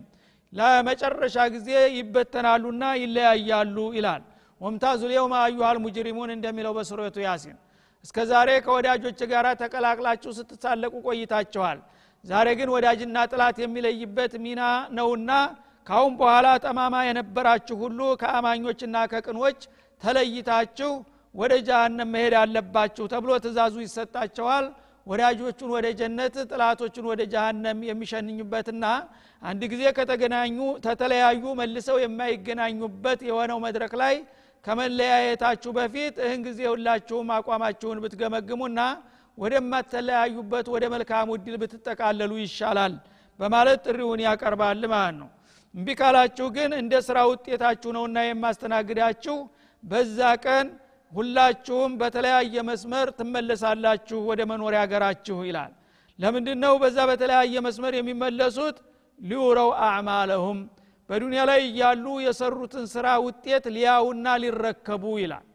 ለመጨረሻ 0.53 1.37
ጊዜ 1.55 1.69
ይበተናሉና 1.97 2.83
ይለያያሉ 3.01 3.77
ይላል። 3.97 4.21
ወምታዙ 4.61 5.01
ሊየውም 5.11 5.33
አዩሃል 5.39 5.77
ሙጅሪሙን 5.83 6.31
እንደሚለው 6.35 6.73
በሱረቱ 6.77 7.17
ያሲን። 7.25 7.57
እስከ 8.05 8.17
ዛሬ 8.31 8.49
ከወዳጆች 8.65 9.19
ጋር 9.31 9.45
ተቀላቅላችሁ 9.61 10.31
ስትሳለቁ 10.37 10.93
ቆይታችኋል 11.07 11.79
ዛሬ 12.25 12.47
ግን 12.59 12.69
ወዳጅና 12.75 13.17
ጥላት 13.31 13.57
የሚለይበት 13.63 14.33
ሚና 14.45 14.61
ነውና 14.97 15.31
ካሁን 15.87 16.13
በኋላ 16.19 16.47
ጠማማ 16.63 16.95
የነበራችሁ 17.07 17.75
ሁሉ 17.83 17.99
ከአማኞችና 18.21 18.95
ከቅኖች 19.11 19.59
ተለይታችሁ 20.01 20.91
ወደ 21.35 21.53
ጀሃነም 21.67 22.11
መሄድ 22.13 22.33
አለባችሁ 22.41 23.05
ተብሎ 23.13 23.31
ትእዛዙ 23.43 23.75
ይሰጣቸዋል። 23.85 24.65
ወዳጆቹን 25.07 25.69
ወደ 25.75 25.87
ጀነት 25.99 26.35
ጥላቶቹን 26.49 27.05
ወደ 27.11 27.21
ጀሃነም 27.33 27.79
የሚሸንኙበትና 27.87 28.85
አንድ 29.41 29.61
ጊዜ 29.71 29.83
ከተገናኙ 29.97 30.57
ተተለያዩ 30.85 31.43
መልሰው 31.59 31.97
የማይገናኙበት 32.03 33.19
የሆነው 33.29 33.59
መድረክ 33.65 33.93
ላይ 34.01 34.15
ከመለያየታችሁ 34.65 35.71
በፊት 35.77 36.15
እህን 36.25 36.41
ጊዜ 36.47 36.59
ሁላችሁም 36.71 37.29
አቋማችሁን 37.37 38.01
ብትገመግሙና 38.03 38.79
ወደማተለያዩበት 39.39 40.67
ወደ 40.73 40.85
መልካም 40.93 41.27
ውድል 41.33 41.55
ብትጠቃለሉ 41.61 42.31
ይሻላል 42.41 42.93
በማለት 43.39 43.79
ጥሪውን 43.87 44.21
ያቀርባል 44.25 44.81
ማለት 44.93 45.15
ነው። 45.21 45.29
እምቢ 45.75 45.87
ካላችሁ 45.99 46.47
ግን 46.55 46.71
እንደ 46.79 46.93
ስራ 47.07 47.17
ውጤታችሁ 47.31 47.89
ነውና 47.97 48.19
የማስተናግዳችሁ። 48.25 49.35
በዛ 49.83 50.19
ቀን 50.45 50.67
ሁላችሁም 51.11 51.91
በተለያየ 52.01 52.55
መስመር 52.69 53.07
ትመለሳላችሁ 53.19 54.19
ወደ 54.29 54.41
መኖሪያ 54.51 54.79
ሀገራችሁ 54.85 55.37
ይላል። 55.47 55.71
ለምንድ 56.19 56.49
ነው 56.63 56.73
በዛ 56.81 56.97
በተለያየ 57.09 57.55
መስመር 57.67 57.93
የሚመለሱት? 57.97 58.77
ሊውረው 59.19 59.69
አዕማለሁም። 59.85 60.59
በዱንያ 61.09 61.41
ላይ 61.49 61.61
እያሉ 61.69 62.05
የሰሩትን 62.25 62.85
ስራ 62.93 63.07
ውጤት 63.25 63.65
ሊያውና 63.75 64.27
ሊረከቡ 64.43 65.03
ይላል 65.23 65.45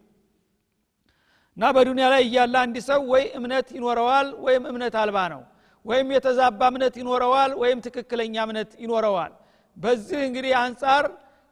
እና 1.57 1.65
በዱንያ 1.75 2.07
ላይ 2.13 2.23
እያለ 2.27 2.55
አንድ 2.63 2.77
ሰው 2.89 3.01
ወይ 3.13 3.25
እምነት 3.39 3.69
ይኖረዋል 3.77 4.29
ወይም 4.47 4.65
እምነት 4.71 4.95
አልባ 5.03 5.19
ነው 5.33 5.43
ወይም 5.85 6.09
የተዛባ 6.15 6.61
እምነት 6.73 6.95
ይኖረዋል 7.01 7.53
ወይም 7.63 7.79
ትክክለኛ 7.87 8.37
እምነት 8.47 8.71
ይኖረዋል። 8.85 9.33
በዚህ 9.77 10.21
እንግዲህ 10.29 10.53
አንጻር 10.63 11.05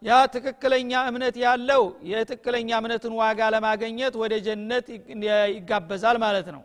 ያ 0.02 0.12
ትክክለኛ 0.34 0.92
እምነት 1.10 1.36
ያለው 1.44 1.82
የትክክለኛ 2.10 2.70
እምነትን 2.80 3.12
ዋጋ 3.20 3.40
ለማገኘት 3.54 4.14
ወደ 4.22 4.34
ጀነት 4.46 4.86
ይጋበዛል 5.56 6.16
ማለት 6.24 6.48
ነው። 6.54 6.62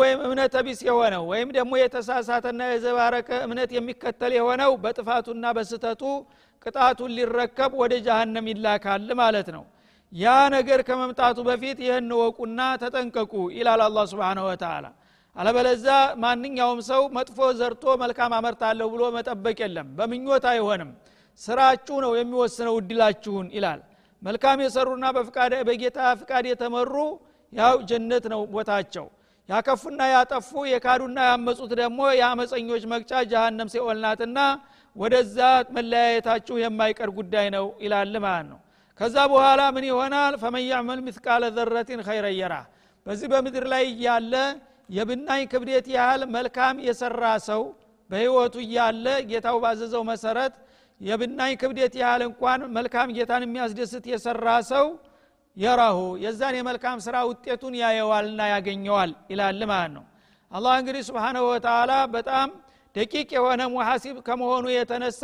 ወይም 0.00 0.18
እምነት 0.26 0.54
ቢስ 0.66 0.80
የሆነው 0.86 1.24
ወይም 1.30 1.48
ደግሞ 1.56 1.72
የተሳሳተና 1.80 2.60
የዘባረቀ 2.70 3.30
እምነት 3.46 3.70
የሚከተል 3.76 4.32
የሆነው 4.38 4.72
በጥፋቱና 4.84 5.46
በስተቱ 5.56 6.02
ቅጣቱን 6.66 7.12
ሊረከብ 7.18 7.72
ወደ 7.82 7.94
ጃሃንም 8.06 8.46
ይላካል 8.52 9.08
ማለት 9.20 9.48
ነው 9.56 9.64
ያ 10.12 10.26
ነገር 10.54 10.80
ከመምጣቱ 10.88 11.38
በፊት 11.48 11.78
ይህን 11.84 12.10
ወቁና 12.20 12.60
ተጠንቀቁ 12.82 13.32
ይላል 13.56 13.80
አላ 13.86 14.04
ስብን 14.10 14.38
ወተላ 14.46 14.86
አለበለዛ 15.36 15.86
ማንኛውም 16.22 16.80
ሰው 16.88 17.02
መጥፎ 17.16 17.38
ዘርቶ 17.58 17.84
መልካም 18.02 18.32
አመርታለሁ 18.38 18.86
ብሎ 18.94 19.02
መጠበቅ 19.16 19.58
የለም 19.62 19.88
በምኞት 19.98 20.44
አይሆንም። 20.52 20.90
ስራችሁ 21.40 21.96
ነው 22.04 22.12
የሚወስነው 22.18 22.74
እድላችሁን 22.80 23.46
ይላል። 23.56 23.80
መልካም 24.22 24.58
የሰሩና 24.64 25.04
በጌታ 25.68 25.98
ፍቃድ 26.20 26.46
የተመሩ 26.50 26.94
ያው 27.52 27.76
ጀነት 27.90 28.24
ነው 28.32 28.40
ቦታቸው። 28.54 29.06
ያከፉና 29.48 30.00
ያጠፉ 30.12 30.50
የካዱና 30.70 31.18
ያመፁት 31.28 31.70
ደግሞ 31.80 32.00
የአመፀኞች 32.18 32.82
መቅጫ 32.92 33.12
ጀሃነም 33.30 33.68
ሲኦል 33.74 34.00
ናትና 34.04 34.38
ወደዛ 34.96 35.38
መለያየታችሁ 35.76 36.56
የማይቀር 36.62 37.10
ጉዳይ 37.18 37.46
ነው 37.56 37.66
ይላል 37.84 38.14
ማለት 38.24 38.48
ነው 38.50 38.58
ከዛ 39.00 39.16
በኋላ 39.32 39.60
ምን 39.74 39.84
ይሆናል? 39.88 40.34
ፈመን 40.42 40.64
ያዕመል 40.70 41.00
ምትቃለ 41.06 41.44
ዘረቲን 41.56 42.00
ኸይረየራ 42.08 42.54
በዚህ 43.06 43.26
በምድር 43.32 43.64
ላይ 43.72 43.84
እያለ 43.92 44.34
የብናኝ 44.90 45.42
ክብደት 45.52 45.86
ያህል 45.94 46.22
መልካም 46.34 46.76
የሰራ 46.86 47.24
ሰው 47.48 47.62
በህይወቱ 48.10 48.54
እያለ 48.64 49.06
ጌታው 49.30 49.56
ባዘዘው 49.64 50.02
መሰረት 50.10 50.54
የብናኝ 51.00 51.52
ክብደት 51.60 51.94
ያህል 52.02 52.22
እንኳን 52.28 52.60
መልካም 52.76 53.08
ጌታን 53.16 53.42
የሚያስደስት 53.46 54.04
የሰራ 54.12 54.46
ሰው 54.70 54.86
የራሁ 55.56 55.98
የዛን 56.24 56.54
የመልካም 56.58 56.98
ስራ 57.06 57.16
ውጤቱን 57.28 57.74
ያየዋልና 57.80 58.40
ያገኘዋል 58.52 59.12
ይላል 59.32 59.62
ማለት 59.70 59.92
ነው። 59.96 60.04
አላህ 60.52 60.74
እንግዲህ 60.80 61.02
ስብሓንሁ 61.08 61.42
ወተላ 61.50 61.92
በጣም 62.14 62.48
ደቂቅ 62.94 63.28
የሆነ 63.36 63.62
ሙሐሲብ 63.72 64.16
ከመሆኑ 64.26 64.66
የተነሳ 64.74 65.22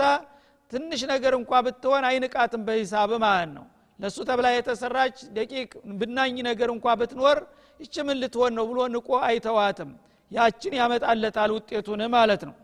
ትንሽ 0.73 1.00
ነገር 1.11 1.33
እንኳ 1.38 1.52
ብትሆን 1.66 2.04
አይንቃትም 2.09 2.62
በሂሳብ 2.66 3.11
ማለት 3.25 3.50
ነው። 3.56 3.64
ለእሱ 3.99 4.18
ተብላ 4.28 4.47
የተሰራች 4.52 5.16
ደቂቅ 5.37 5.71
ብናኝ 6.00 6.37
ነገር 6.49 6.68
እንኳ 6.75 6.87
ብትኖር 7.00 7.38
ይች 7.80 7.94
ምን 8.06 8.16
ልትሆን 8.23 8.52
ነው 8.59 8.64
ብሎ 8.71 8.78
ንቆ 8.94 9.09
አይተዋትም። 9.28 9.90
ያችን 10.30 10.73
ያመጣለታል 10.80 11.50
ውጤቱን 11.56 12.00
ማለት 12.14 12.42
ነው። 12.49 12.54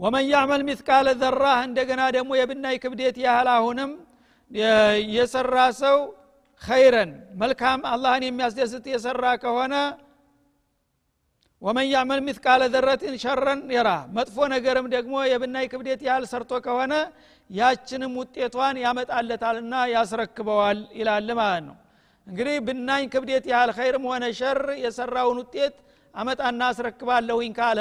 ወመን 0.00 0.24
ያዕመል 0.30 0.62
ሚትቃለ 0.68 1.08
ዘራህ 1.20 1.60
እንደገና 1.68 2.02
ደግሞ 2.16 2.30
የብናይ 2.40 2.76
ክብደት 2.82 3.16
ያህል 3.24 3.48
አሁንም 3.54 3.90
የሰራ 5.14 5.56
ሰው 5.80 5.96
ኸይረን 6.62 7.10
መልካም 7.40 7.80
አላህን 7.90 8.24
የሚያስደስት 8.26 8.84
የሰራ 8.92 9.24
ከሆነ 9.42 9.74
ومن 11.62 11.86
يعمل 11.90 12.20
مثقال 12.26 12.62
ذرة 12.72 13.14
شرا 13.22 13.60
يره 13.74 13.88
መጥፎ 14.16 14.36
ነገርም 14.52 14.86
ደግሞ 14.92 15.14
የብናኝ 15.30 15.66
ክብደት 15.72 16.00
ያህል 16.08 16.24
ሰርቶ 16.32 16.60
ከሆነ 16.66 16.94
ያችንም 17.50 18.12
ውጤቷን 18.20 18.76
ያመጣለታልና 18.84 19.74
ያስረክበዋል 19.94 20.80
ይላል 20.98 21.28
ማለት 21.38 21.62
ነው። 21.68 21.76
እንግዲህ 22.26 22.56
ብናኝ 22.66 23.04
ክብደት 23.12 23.44
ያህል 23.52 23.70
ኸይርም 23.76 24.04
ሆነ 24.10 24.24
ሸር 24.40 24.60
የሰራውን 24.84 25.38
ውጤት 25.42 25.74
አመጣና 26.14 26.60
አስረክባለሁኝ 26.72 27.52
ካለ 27.58 27.80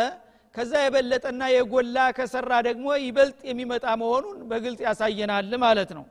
ከዛ 0.55 0.73
የበለጠና 0.83 1.41
የጎላ 1.53 1.97
ከሰራ 2.17 2.51
ደግሞ 2.67 2.87
ይበልጥ 3.03 3.39
የሚመጣ 3.49 3.85
መሆኑን 4.01 4.37
በግልጽ 4.49 4.79
ያሳየናል 4.87 5.51
ማለት 5.63 5.91
ነው። 5.97 6.05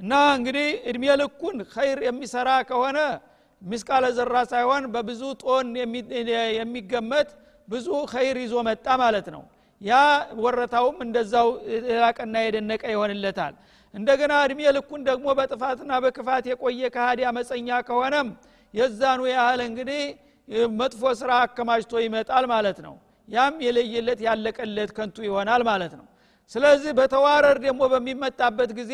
እና 0.00 0.12
እንግዲህ 0.36 0.68
እድሜ 0.90 1.04
ልኩን 1.20 1.56
ኸይር 1.72 2.00
የሚሰራ 2.06 2.50
ከሆነ 2.68 2.98
ሚስቃለ 3.62 4.04
ዘራ 4.16 4.34
ሳይሆን 4.50 4.84
በብዙ 4.94 5.22
ጦን 5.42 5.68
የሚገመት 6.58 7.30
ብዙ 7.68 7.88
ኸይር 8.12 8.36
ይዞ 8.42 8.54
መጣ 8.68 8.86
ማለት 9.02 9.26
ነው። 9.34 9.42
ያ 9.80 9.94
ወረታውም 10.42 10.96
እንደዛው 11.06 11.48
የላቀና 11.88 12.36
የደነቀ 12.44 12.82
ይሆንለታል። 12.94 13.54
እንደገና 13.94 14.32
እድሜ 14.46 14.60
ልኩን 14.76 15.02
ደግሞ 15.08 15.26
በጥፋትና 15.38 15.92
በክፋት 16.04 16.44
የቆየ 16.50 16.80
ከሃዲ 16.94 17.20
አመፀኛ 17.30 17.68
ከሆነም 17.88 18.28
የዛኑ 18.74 19.20
ያህል 19.32 19.60
እንግዲህ 19.66 20.02
መጥፎ 20.80 21.02
ስራ 21.20 21.30
አከማችቶ 21.44 21.92
ይመጣል 22.04 22.44
ማለት 22.52 22.78
ነው። 22.86 22.94
ያም 23.28 23.54
የለየለት 23.64 24.20
ያለቀለት 24.26 24.90
ከንቱ 24.96 25.16
ይሆናል 25.26 25.62
ማለት 25.70 25.92
ነው። 25.98 26.06
ስለዚህ 26.52 26.92
በተዋረር 26.98 27.56
ደግሞ 27.64 27.80
በሚመጣበት 27.92 28.70
ጊዜ 28.78 28.92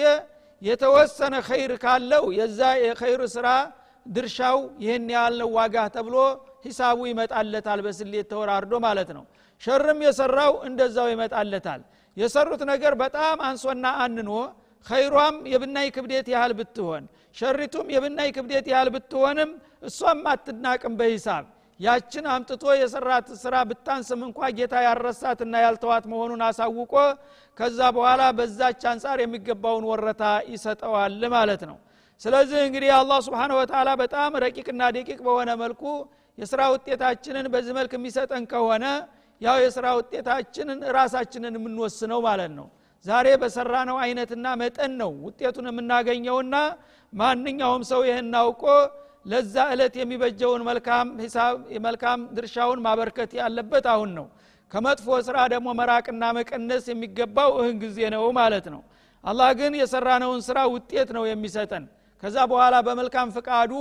የተወሰነ 0.62 1.34
ኸይር 1.48 1.72
ካለው 1.82 2.24
የዛ 2.38 2.60
የኸይር 2.84 3.22
ስራ 3.34 3.48
ድርሻው 4.06 4.58
ይህን 4.82 5.06
ያህል 5.14 5.34
ነው 5.40 5.48
ዋጋ 5.56 5.76
ተብሎ 5.94 6.16
ሂሳቡ 6.64 6.98
ይመጣለታል 7.10 7.80
በስሌት 7.86 8.26
ተወራርዶ 8.32 8.72
ማለት 8.86 9.10
ነው። 9.16 9.24
ሸርም 9.62 9.98
የሰራው 10.06 10.52
እንደዛው 10.68 11.08
ይመጣለታል። 11.12 11.80
የሰሩት 12.16 12.62
ነገር 12.72 12.92
በጣም 13.02 13.38
አንሶና 13.48 13.86
አንኖ 14.04 14.30
ኸይሯም 14.86 15.36
የብናይ 15.52 15.88
ክብደት 15.94 16.26
ያህል 16.32 16.52
ብትሆን 16.58 17.04
ሸሪቱም 17.36 17.86
የብናይ 17.94 18.28
ክብደት 18.36 18.66
ያህል 18.72 18.88
ብትሆንም 18.94 19.50
እሷም 19.82 20.20
አትናቅም 20.32 20.94
በሂሳብ። 20.98 21.44
ያችን 21.80 22.24
አምጥቶ 22.32 22.64
የሰራት 22.80 23.28
ስራ 23.40 23.54
ብታንስም 23.70 24.20
እንኳ 24.26 24.50
ጌታ 24.58 24.74
ያረሳትና 24.86 25.54
ያልተዋት 25.64 26.04
መሆኑን 26.12 26.42
አሳውቆ 26.48 26.92
ከዛ 27.58 27.80
በኋላ 27.96 28.22
በዛች 28.38 28.82
አንጻር 28.92 29.18
የሚገባውን 29.22 29.86
ወረታ 29.90 30.22
ይሰጠዋል 30.52 31.18
ማለት 31.34 31.64
ነው 31.70 31.78
ስለዚህ 32.20 32.60
እንግዲህ 32.66 32.90
አላህ 32.98 33.18
ስብሓን 33.26 33.52
ወተላ 33.58 33.88
በጣም 34.02 34.32
ረቂቅና 34.44 34.82
ደቂቅ 34.96 35.18
በሆነ 35.26 35.50
መልኩ 35.62 35.82
የስራ 36.38 36.60
ውጤታችንን 36.74 37.46
በዚህ 37.52 37.72
መልክ 37.78 37.92
የሚሰጠን 37.96 38.44
ከሆነ 38.52 38.84
ያው 39.40 39.56
የስራ 39.64 39.86
ውጤታችንን 39.98 40.80
ራሳችንን 40.96 41.54
የምንወስነው 41.58 42.20
ማለት 42.26 42.52
ነው። 42.58 42.66
ዛሬ 43.04 43.26
በሰራነው 43.42 43.96
አይነትና 44.04 44.46
መጠን 44.60 44.92
ነው 45.00 45.10
ውጤቱን 45.26 45.66
የምናገኘውና 45.70 46.54
ማንኛውም 47.12 47.82
ሰው 47.90 48.00
ይህን 48.08 48.30
አውቆ 48.40 48.62
ለዛ 49.26 49.56
እለት 49.74 49.94
የሚበጀውን 50.00 50.62
መልካም 50.68 51.06
ሂሳብ 51.22 51.54
መልካም 51.86 52.20
ድርሻውን 52.36 52.80
ማበርከት 52.86 53.30
ያለበት 53.40 53.86
አሁን 53.92 54.10
ነው። 54.18 54.26
ከመጥፎ 54.72 55.06
ስራ 55.26 55.38
ደግሞ 55.52 55.68
መራቅና 55.80 56.24
መቀነስ 56.38 56.84
የሚገባው 56.92 57.50
እህን 57.60 57.76
ጊዜ 57.84 57.98
ነው 58.14 58.24
ማለት 58.38 58.66
ነው። 58.74 58.80
አላህ 59.24 59.50
ግን 59.60 59.72
የሰራነውን 59.80 60.40
ስራ 60.48 60.58
ውጤት 60.74 61.10
ነው 61.16 61.24
የሚሰጠን 61.30 61.84
ከዛ 62.24 62.36
በኋላ 62.50 62.74
በመልካም 62.86 63.28
ፍቃዱ 63.34 63.72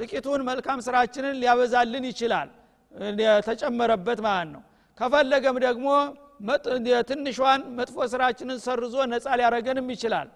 ጥቂቱን 0.00 0.40
መልካም 0.48 0.78
ስራችንን 0.86 1.34
ሊያበዛልን 1.40 2.04
ይችላል። 2.10 2.48
ተጨመረበት 3.46 4.18
ማለት 4.26 4.48
ነው። 4.54 4.62
ከፈለገም 4.98 5.56
ደግሞ 5.64 5.86
ትንሿን 7.08 7.60
መጥፎ 7.78 7.96
ስራችንን 8.12 8.58
ሰርዞ 8.64 8.96
ነፃ 9.12 9.26
ሊያረገንም 9.40 9.86
ይችላል። 9.94 10.28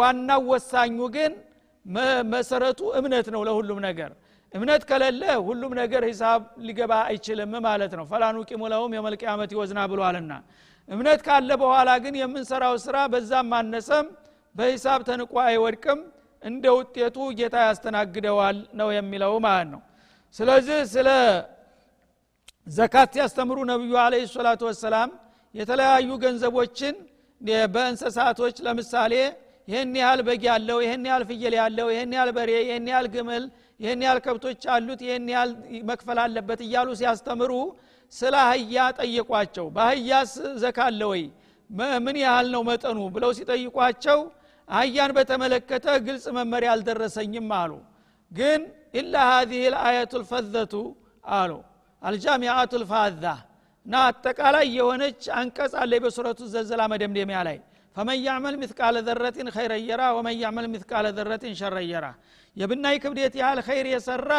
ዋናው 0.00 0.42
ወሳኙ 0.52 0.98
ግን 1.16 1.32
መሰረቱ 2.32 2.80
እምነት 2.98 3.26
ነው 3.34 3.42
ለሁሉም 3.48 3.80
ነገር። 3.88 4.10
እምነት 4.52 4.82
ከሌለ 4.90 5.22
ሁሉም 5.46 5.72
ነገር 5.80 6.02
ሂሳብ 6.10 6.40
ሊገባ 6.66 6.92
አይችልም 7.08 7.52
ማለት 7.66 7.92
ነው። 7.98 8.04
ፈላኑ 8.12 8.36
ቂሙ 8.50 8.62
ለሁም 8.72 8.92
የመልቅያመት 8.96 9.50
ይወዝና 9.54 9.80
ብሏልና። 9.92 10.32
እምነት 10.88 11.20
ካለ 11.26 11.50
በኋላ 11.62 11.90
ግን 12.04 12.14
የምንሰራው 12.22 12.76
ስራ 12.84 12.96
በዛም 13.12 13.48
ማነሰም 13.52 14.06
በሂሳብ 14.54 15.00
ተንቆ 15.08 15.32
አይወድቅም 15.46 15.98
እንደ 16.46 16.64
ውጤቱ 16.76 17.16
ጌታ 17.38 17.56
ያስተናግደዋል 17.66 18.58
ነው 18.80 18.88
የሚለው 18.96 19.32
ማለት 19.46 19.68
ነው። 19.74 19.80
ስለዚህ 20.36 20.78
ስለ 20.94 21.08
ዘካት 22.68 23.10
ሲያስተምሩ 23.16 23.58
ነቢዩ 23.70 23.94
አለ 24.04 24.14
ሰላቱ 24.32 24.62
ወሰላም 24.70 25.10
የተለያዩ 25.54 26.08
ገንዘቦችን 26.24 26.94
በእንስሳቶች 27.74 28.56
ለምሳሌ 28.66 29.12
ይህን 29.68 29.92
ያህል 30.00 30.20
በግ 30.26 30.42
ያለው 30.48 30.78
ይህን 30.84 31.04
ያህል 31.08 31.22
ፍየል 31.28 31.54
ያለው 31.60 31.88
ይህን 31.94 32.12
ያህል 32.16 32.30
በሬ 32.36 32.50
ይህን 32.62 32.86
ያህል 32.92 33.06
ግመል 33.14 33.44
ይህን 33.80 34.00
ያህል 34.06 34.18
ከብቶች 34.26 34.62
አሉት 34.74 35.00
ይህን 35.06 35.26
ያህል 35.34 35.50
መክፈል 35.88 36.18
አለበት 36.24 36.60
እያሉ 36.66 36.88
ሲያስተምሩ 37.00 37.52
ስለ 38.12 38.34
አህያ 38.44 38.76
ጠየቋቸው። 38.98 39.66
በአህያስ 39.74 40.32
ዘካ 40.62 40.78
አለ 40.88 41.00
ወይ? 41.12 41.22
ምን 42.04 42.16
ያህል 42.24 42.46
ነው 42.54 42.62
መጠኑ 42.68 42.98
ብለው 43.14 43.30
ሲጠይቋቸው 43.38 44.18
አህያን 44.68 45.12
በተመለከተ 45.16 45.86
ግልጽ 46.06 46.26
መመሪያ 46.36 46.70
አልደረሰኝም 46.74 47.50
አሉ። 47.58 47.72
ግን 48.32 48.60
ኢላ 48.98 49.14
ሀዚህ 49.30 49.62
ልአየቱ 49.74 50.12
ልፈዘቱ 50.22 50.74
አሉ። 51.24 51.52
አልጃሚአቱ 52.02 52.72
ልፋዛ 52.82 53.24
እና 53.86 53.94
አጠቃላይ 54.08 54.66
የሆነች 54.76 55.22
አንቀጽ 55.38 55.72
አለ 55.82 55.92
በሱረቱ 56.04 56.40
ዘልዘላ 56.54 56.82
መደምደሚያ 56.92 57.40
ላይ። 57.48 57.58
فمن 57.96 58.18
يعمل 58.26 58.54
مثقال 58.62 58.96
ذرة 59.06 59.48
خيرا 59.54 59.81
يره 59.81 60.02
ومن 60.16 60.34
يعمل 60.42 60.66
مثقال 60.72 61.06
ذرة 61.18 61.52
شرا 61.60 61.83
يره 61.83 62.06
የብናኝ 62.56 62.96
ክብደት 63.04 63.34
ያህል 63.40 63.58
ኸይር 63.68 63.86
የሰራ 63.92 64.32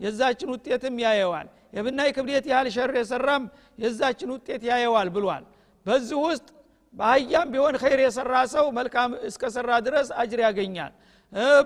የዛችን 0.00 0.48
ውጤትም 0.54 0.94
ያየዋል። 1.04 1.48
የብናኝ 1.76 2.10
ክብደት 2.16 2.46
ያህል 2.52 2.68
ሸር 2.76 2.90
የሰራም 2.98 3.44
የዛችን 3.78 4.30
ውጤት 4.34 4.62
ያየዋል 4.70 5.08
ብሏል። 5.14 5.44
በዚህ 5.86 6.18
ውስጥ 6.26 6.48
በአህያም 6.94 7.48
ቢሆን 7.52 7.74
ኸይር 7.82 8.00
የሰራ 8.04 8.34
ሰው 8.54 8.66
መልካም 8.78 9.10
እስከሰራ 9.28 9.70
ድረስ 9.86 10.08
አጅር 10.22 10.40
ያገኛል። 10.46 10.92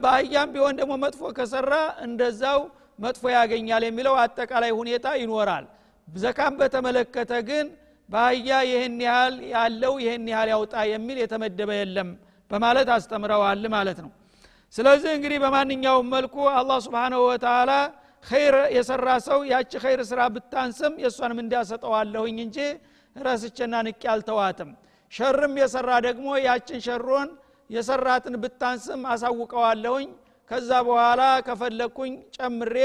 በአህያም 0.02 0.48
ቢሆን 0.54 0.74
ደግሞ 0.80 0.92
መጥፎ 1.04 1.22
ከሰራ 1.38 1.72
እንደዛው 2.06 2.60
መጥፎ 2.98 3.22
ያገኛል 3.34 3.82
የሚለው 3.86 4.14
አጠቃላይ 4.22 4.72
ሁኔታ 4.78 5.06
ይኖራል። 5.22 5.64
ዘካም 6.08 6.54
በተመለከተ 6.60 7.32
ግን 7.48 7.66
በአህያ 8.08 8.50
ይህን 8.70 8.96
ያህል 9.06 9.36
ያለው 9.54 9.94
ይህን 10.02 10.26
ያህል 10.32 10.48
ያውጣ 10.54 10.74
የሚል 10.92 11.18
የተመደበ 11.22 11.70
የለም 11.80 12.10
በማለት 12.50 12.88
አስተምረዋል 12.96 13.64
ማለት 13.74 13.98
ነው። 14.04 14.10
ስለዚህ 14.74 15.10
እንግዲህ 15.16 15.38
በማንኛውም 15.44 16.08
መልኩ 16.14 16.36
አላህ 16.58 16.78
ስብንሁ 16.86 17.20
ወተላ 17.28 17.72
ኸይር 18.24 18.54
የሰራ 18.76 19.08
ሰው 19.26 19.38
ያቺ 19.50 19.72
ኸይር 19.84 20.00
ስራ 20.08 20.20
ብታንስም 20.34 20.94
የእሷንም 21.02 21.38
እንዲያሰጠዋለሁኝ 21.42 22.36
እንጂ 22.46 22.58
ረስቸና 23.16 23.74
ንቅ 23.86 24.02
አልተዋትም 24.14 24.70
ሸርም 25.12 25.54
የሰራ 25.60 25.90
ደግሞ 26.06 26.28
ያችን 26.46 26.80
ሸሮን 26.86 27.28
የሰራትን 27.70 28.34
ብታንስም 28.42 29.02
አሳውቀዋለሁኝ። 29.12 30.08
ከዛ 30.50 30.70
በኋላ 30.88 31.22
ከፈለግኩኝ 31.46 32.12
ጨምሬ 32.36 32.76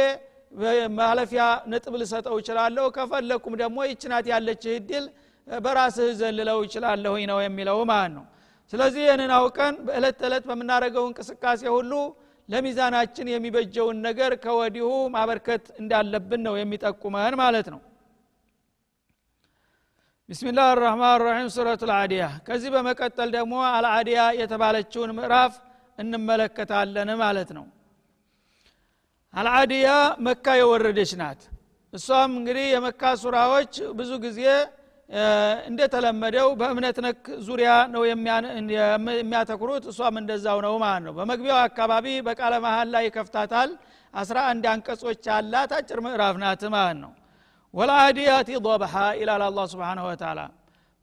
ማለፊያ 0.97 1.43
ነጥብ 1.71 1.93
ልሰጠው 2.01 2.35
ይችላለሁ 2.41 2.85
ከፈለግኩም 2.95 3.53
ደግሞ 3.61 3.77
ይችናት 3.91 4.25
ያለች 4.31 4.63
እድል 4.73 5.05
በራስህ 5.47 6.09
ዘልለው 6.19 6.59
ይችላለሁኝ 6.65 7.23
ነው 7.31 7.39
የሚለው 7.43 7.79
ማለት 7.91 8.11
ነው። 8.17 8.25
ስለዚህ 8.73 9.01
ይህንን 9.05 9.31
አውቀን 9.37 9.75
በዕለት 9.87 10.15
ተዕለት 10.21 10.43
በምናደረገው 10.49 11.05
እንቅስቃሴ 11.09 11.61
ሁሉ 11.75 11.93
ለሚዛናችን 12.49 13.27
የሚበጀውን 13.31 13.97
ነገር 14.07 14.31
ከወዲሁ 14.43 14.87
ማበርከት 15.15 15.65
እንዳለብን 15.81 16.41
ነው 16.47 16.55
የሚጠቁመን 16.59 17.35
ማለት 17.41 17.67
ነው 17.73 17.79
ቢስሚላህ 20.31 20.65
አራህማን 20.73 21.21
ራሒም 21.23 21.47
ሱረቱ 21.53 21.81
ልአዲያ 21.89 22.25
ከዚህ 22.45 22.69
በመቀጠል 22.73 23.29
ደግሞ 23.33 23.53
አልአዲያ 23.69 24.19
የተባለችውን 24.37 25.11
ምዕራፍ 25.17 25.53
እንመለከታለን 25.97 27.09
ማለት 27.21 27.49
ነው። 27.57 27.65
አልአዲያ 29.33 29.89
መካ 30.27 30.55
የወረደች 30.59 31.11
ናት። 31.21 31.41
እሷም 31.93 32.31
እንግዲህ 32.39 32.65
የመካ 32.71 33.11
ሱራዎች 33.23 33.73
ብዙ 33.99 34.11
ጊዜ 34.25 34.41
እንደተለመደው 35.69 36.49
በእምነት 36.59 36.99
ነክ 37.05 37.23
ዙሪያ 37.47 37.71
ነው 37.93 38.03
የሚያተኩሩት። 39.13 39.87
እሷም 39.91 40.17
እንደዛው 40.21 40.59
ነው 40.67 40.75
ማለት 40.83 41.03
ነው። 41.07 41.15
በመግቢያው 41.17 41.59
አካባቢ 41.67 42.05
በቃለ 42.27 42.53
መሀል 42.65 42.89
ላይ 42.95 43.05
ይከፍታታል። 43.07 43.71
አስራ 44.13 44.37
አንድ 44.51 44.67
አንቀጾች 44.71 45.27
አላት 45.35 45.73
አጭር 45.77 46.01
ምዕራፍ 46.05 46.37
ናት 46.41 46.63
ማለት 46.75 46.99
ነው 47.03 47.11
ወልአዲያቲ 47.73 48.49
ضبሓ 48.65 48.93
ይላል 49.19 49.43
አላ 49.45 49.59
ስብን 49.71 49.99
ወተላ 50.07 50.39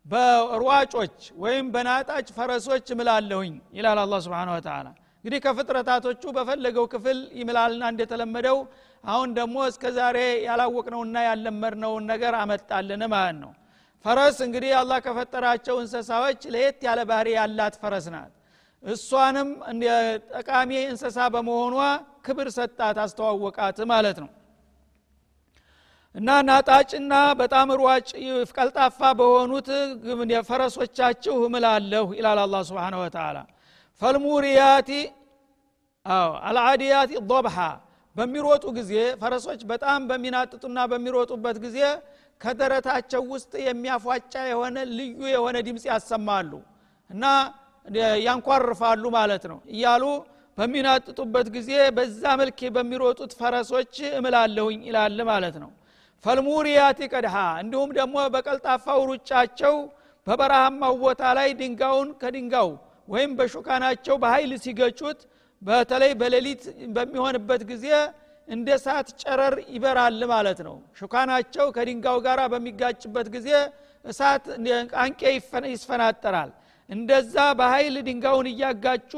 በሯጮች 0.07 1.14
ወይም 1.42 1.66
በናጣጭ 1.74 2.26
ፈረሶች 2.37 2.87
እምላለሁኝ 2.94 3.54
ይላል 3.78 3.98
አላ 4.02 4.14
ስብን 4.26 4.50
ወተላ 4.54 4.87
እንግዲህ 5.24 5.40
ከፍጥረታቶቹ 5.46 6.22
በፈለገው 6.37 6.85
ክፍል 6.92 7.18
ይምላልና 7.38 7.85
እንደተለመደው 7.92 8.59
አሁን 9.04 9.28
ደግሞ 9.38 9.57
እስከ 9.70 9.85
ዛሬ 9.96 10.18
ያላወቅነውና 10.46 11.16
ያለመድነውን 11.26 12.04
ነገር 12.12 12.35
አመጣልን 12.40 13.02
ማለት 13.14 13.37
ነው። 13.42 13.50
ፈረስ 14.04 14.37
እንግዲህ 14.46 14.72
አላህ 14.81 14.98
ከፈጠራቸው 15.07 15.76
እንስሳዎች 15.83 16.40
ለየት 16.54 16.81
ያለ 16.87 17.00
ባህሪ 17.11 17.28
ያላት 17.38 17.74
ፈረስ 17.83 18.07
ናት። 18.14 18.33
እሷንም 18.83 19.48
ጠቃሚ 20.35 20.72
እንስሳ 20.90 21.18
በመሆኗ 21.35 21.76
ክብር 22.26 22.48
ሰጣት 22.59 22.98
አስተዋወቃት 23.04 23.78
ማለት 23.92 24.18
ነው 24.24 24.31
እና 26.14 26.29
ናጣጭና 26.49 27.14
በጣም 27.40 27.68
ሯጭ 27.81 28.11
ቀልጣፋ 28.59 29.01
በሆኑት 29.18 29.68
ፈረሶቻችሁ 30.49 31.37
እምላለሁ 31.49 32.07
ይላል 32.18 32.38
አላ 32.44 32.62
ስብን 32.68 32.94
ወተላ 33.03 33.37
ፈልሙሪያቲ 34.03 34.90
አዎ 36.07 36.33
ضبሓ 37.33 37.57
በሚሮጡ 38.16 38.64
ጊዜ 38.79 38.92
ፈረሶች 39.21 39.61
በጣም 39.73 40.01
በሚናጥጡና 40.11 40.79
በሚሮጡበት 40.92 41.57
ጊዜ 41.64 41.79
ከደረታቸው 42.40 43.23
ውስጥ 43.35 43.53
የሚያፏጫ 43.66 44.35
የሆነ 44.51 44.77
ልዩ 44.99 45.21
የሆነ 45.35 45.57
ድምፅ 45.68 45.85
ያሰማሉ 45.90 46.53
እና 47.11 47.25
ያንኳርፋሉ 48.27 49.05
ማለት 49.18 49.44
ነው 49.53 49.59
እያሉ 49.75 50.05
በሚናጥጡበት 50.59 51.49
ጊዜ 51.57 51.71
በዛ 51.97 52.23
መልክ 52.40 52.61
በሚሮጡት 52.77 53.33
ፈረሶች 53.40 53.97
እምላለሁኝ 54.18 54.81
ይላል 54.88 55.18
ማለት 55.31 55.57
ነው 55.62 55.71
ፈልሙሪያቲ 56.24 57.00
ቀድሃ 57.12 57.35
እንዲሁም 57.62 57.90
ደግሞ 57.98 58.16
በቀልጣፋው 58.35 59.00
ሩጫቸው 59.11 59.74
በበረሃማው 60.26 60.94
ቦታ 61.02 61.22
ላይ 61.38 61.50
ድንጋውን 61.61 62.09
ከድንጋው 62.22 62.70
ወይም 63.09 63.31
በሹካናቸው 63.38 64.16
በኃይል 64.22 64.50
ሲገጩት 64.64 65.20
በተለይ 65.62 66.12
በሌሊት 66.20 66.62
በሚሆንበት 66.96 67.62
ጊዜ 67.70 67.87
እንደ 68.48 68.68
እሳት 68.76 69.09
ጨረር 69.22 69.54
ይበራል 69.74 70.20
ማለት 70.33 70.61
ነው። 70.66 70.76
ሹካናቸው 70.98 71.66
ከድንጋው 71.76 72.18
ጋር 72.26 72.40
በሚጋጭበት 72.52 73.26
ጊዜ 73.35 73.48
እሳት 74.04 74.44
አንቄ 75.02 75.20
ይስፈናጠራል። 75.68 76.50
እንደዛ 76.90 77.37
በኃይል 77.59 77.96
ድንጋውን 78.07 78.46
እያጋጩ 78.52 79.12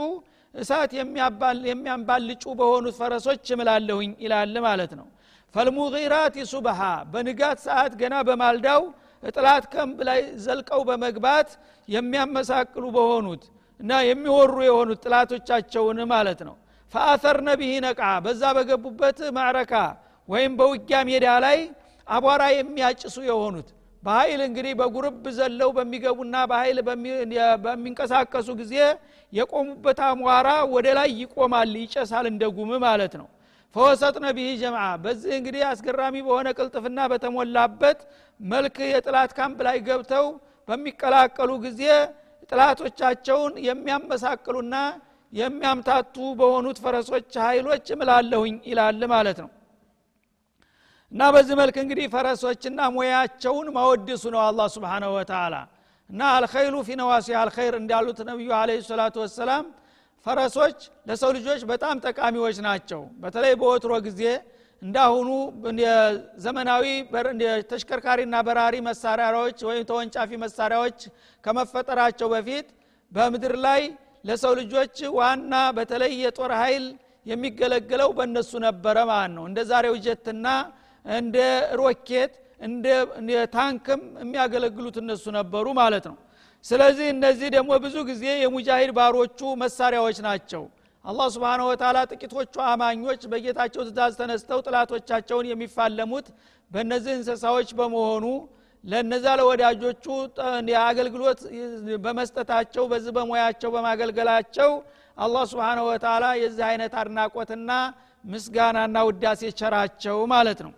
እሳት 0.54 0.92
የሚያንባልጩ 0.96 2.44
በሆኑት 2.60 2.96
ፈረሶች 3.00 3.44
እምላለሁኝ 3.56 4.12
ይላል 4.24 4.54
ማለት 4.66 4.92
ነው 5.00 5.06
ፈልሙጊራት 5.54 6.34
ሱብሃ 6.50 6.80
በንጋት 7.12 7.58
ሰዓት 7.66 7.92
ገና 8.00 8.16
በማልዳው 8.28 8.82
እጥላት 9.22 9.64
ከምብ 9.72 9.98
ላይ 10.08 10.20
ዘልቀው 10.44 10.82
በመግባት 10.88 11.48
የሚያመሳቅሉ 11.88 12.84
በሆኑት 12.96 13.42
እና 13.80 13.92
የሚወሩ 14.08 14.54
የሆኑት 14.68 15.00
ጥላቶቻቸውን 15.04 15.98
ማለት 16.12 16.40
ነው። 16.48 16.54
ፈአተርነ 16.94 17.48
ቢሂ 17.60 17.72
ነቃ 17.86 18.00
በዛ 18.24 18.42
በገቡበት 18.56 19.18
ማዕረካ 19.36 19.74
ወይም 20.28 20.52
በውጊያ 20.58 20.98
ሜዳ 21.08 21.26
ላይ 21.44 21.58
አቧራ 22.06 22.42
የሚያጭሱ 22.54 23.16
የሆኑት። 23.28 23.68
በኃይል 24.02 24.40
እንግዲህ 24.46 24.72
በጉርብ 24.80 25.24
ዘለው 25.38 25.70
በሚገቡና 25.76 26.36
በኃይል 26.50 26.78
በሚንቀሳቀሱ 27.64 28.48
ጊዜ 28.60 28.74
የቆሙበት 29.32 29.98
አሟራ 30.06 30.48
ወደ 30.74 30.88
ላይ 30.98 31.10
ይቆማል 31.20 31.74
ይጨሳል 31.82 32.26
እንደ 32.32 32.44
ጉም 32.56 32.70
ማለት 32.86 33.14
ነው 33.20 33.28
ፈወሰጥነ 33.76 34.26
ቢሂ 34.36 34.48
ጀምዓ። 34.60 34.84
በዚህ 35.04 35.32
እንግዲህ 35.36 35.62
አስገራሚ 35.68 36.16
በሆነ 36.26 36.48
ቅልጥፍና 36.58 37.00
በተሞላበት 37.12 37.98
መልክ 38.40 38.76
የጥላት 38.92 39.30
ካምፕ 39.38 39.58
ላይ 39.66 39.76
ገብተው 39.88 40.26
በሚቀላቀሉ 40.68 41.50
ጊዜ 41.64 41.82
ጥላቶቻቸውን 42.52 43.54
የሚያመሳቅሉና 43.68 44.76
የሚያምታቱ 45.32 46.16
በሆኑት 46.38 46.78
ፈረሶች 46.84 47.32
ኃይሎች 47.44 47.86
እምላለሁኝ 47.94 48.54
ይላል 48.70 49.02
ማለት 49.12 49.38
ነው። 49.44 49.50
እና 51.12 51.22
በዚህ 51.34 51.54
መልክ 51.60 51.76
እንግዲህ 51.82 52.06
ፈረሶችና 52.12 52.80
ሙያቸውን 52.96 53.68
ማወድሱ 53.76 54.24
ነው 54.34 54.40
አላ 54.46 54.66
ስብንሁ 54.74 55.10
ወተላ 55.16 55.54
እና 56.10 56.20
አልኸይሉ 56.36 56.76
ፊ 56.86 56.96
ነዋሲ 57.00 57.28
አልኸይር 57.40 57.74
እንዳሉት 57.80 58.18
ነቢዩ 58.30 58.50
አለ 58.58 58.70
ሰላቱ 58.88 59.16
ወሰላም 59.24 59.64
ፈረሶች 60.26 60.78
ለሰው 61.08 61.30
ልጆች 61.36 61.60
በጣም 61.70 62.00
ጠቃሚዎች 62.06 62.56
ናቸው። 62.66 63.02
በተለይ 63.22 63.52
በወትሮ 63.60 63.92
ጊዜ 64.06 64.22
እንዳሁኑ 64.82 65.28
ዘመናዊ 66.44 66.84
ተሽከርካሪና 67.70 68.36
በራሪ 68.46 68.76
መሳሪያዎች 68.88 69.58
ወይም 69.68 69.82
ተወንጫፊ 69.90 70.30
መሳሪያዎች 70.44 71.00
ከመፈጠራቸው 71.44 72.28
በፊት 72.34 72.68
በምድር 73.12 73.54
ላይ 73.66 73.82
ለሰው 74.24 74.52
ልጆች 74.60 74.96
ዋና 75.18 75.54
በተለይ 75.76 76.12
የጦር 76.22 76.52
ኃይል 76.60 76.84
የሚገለገለው 77.26 78.10
በእነሱ 78.18 78.52
ነበረ 78.66 78.96
ማለት 79.10 79.32
ነው። 79.36 79.44
እንደ 79.48 79.60
ዛሬው 79.70 79.96
ጀትና 80.06 80.46
እንደ 81.04 81.36
ሮኬት 81.80 82.32
እንደ 82.60 82.86
ታንክም 83.54 84.00
የሚያገለግሉት 84.22 84.96
እነሱ 85.02 85.24
ነበሩ 85.38 85.66
ማለት 85.80 86.04
ነው 86.10 86.16
ስለዚህ 86.64 87.06
እነዚህ 87.12 87.48
ደግሞ 87.54 87.70
ብዙ 87.84 87.96
ጊዜ 88.08 88.24
የሙጃሂድ 88.42 88.90
ባሮቹ 88.96 89.40
መሳሪያዎች 89.62 90.18
ናቸው። 90.26 90.62
አላህ 91.04 91.26
ስብንሁ 91.34 91.66
ወተላ 91.70 91.98
ጥቂቶቹ 92.10 92.54
አማኞች 92.70 93.20
በጌታቸው 93.32 93.82
ትእዛዝ 93.86 94.14
ተነስተው 94.20 94.58
ጥላቶቻቸውን 94.66 95.46
የሚፋለሙት 95.50 96.26
በእነዚህ 96.70 97.12
እንስሳዎች 97.18 97.68
በመሆኑ 97.78 98.24
ለነዛ 98.84 99.26
ለወዳጆቹ 99.38 100.04
አገልግሎት 100.84 101.40
በመስጠታቸው 102.04 102.84
በዚህ 102.92 103.12
በሙያቸው 103.16 103.70
በማገልገላቸው 103.74 104.70
አላህ 105.18 105.42
ስብንሁ 105.50 105.84
ወተላ 105.90 106.26
የዚህ 106.42 106.64
አይነት 106.68 106.92
አድናቆትና 107.00 107.70
ምስጋናና 108.24 108.98
ውዳሴ 109.08 109.50
ቸራቸው 109.60 110.18
ማለት 110.32 110.60
ነው። 110.66 110.72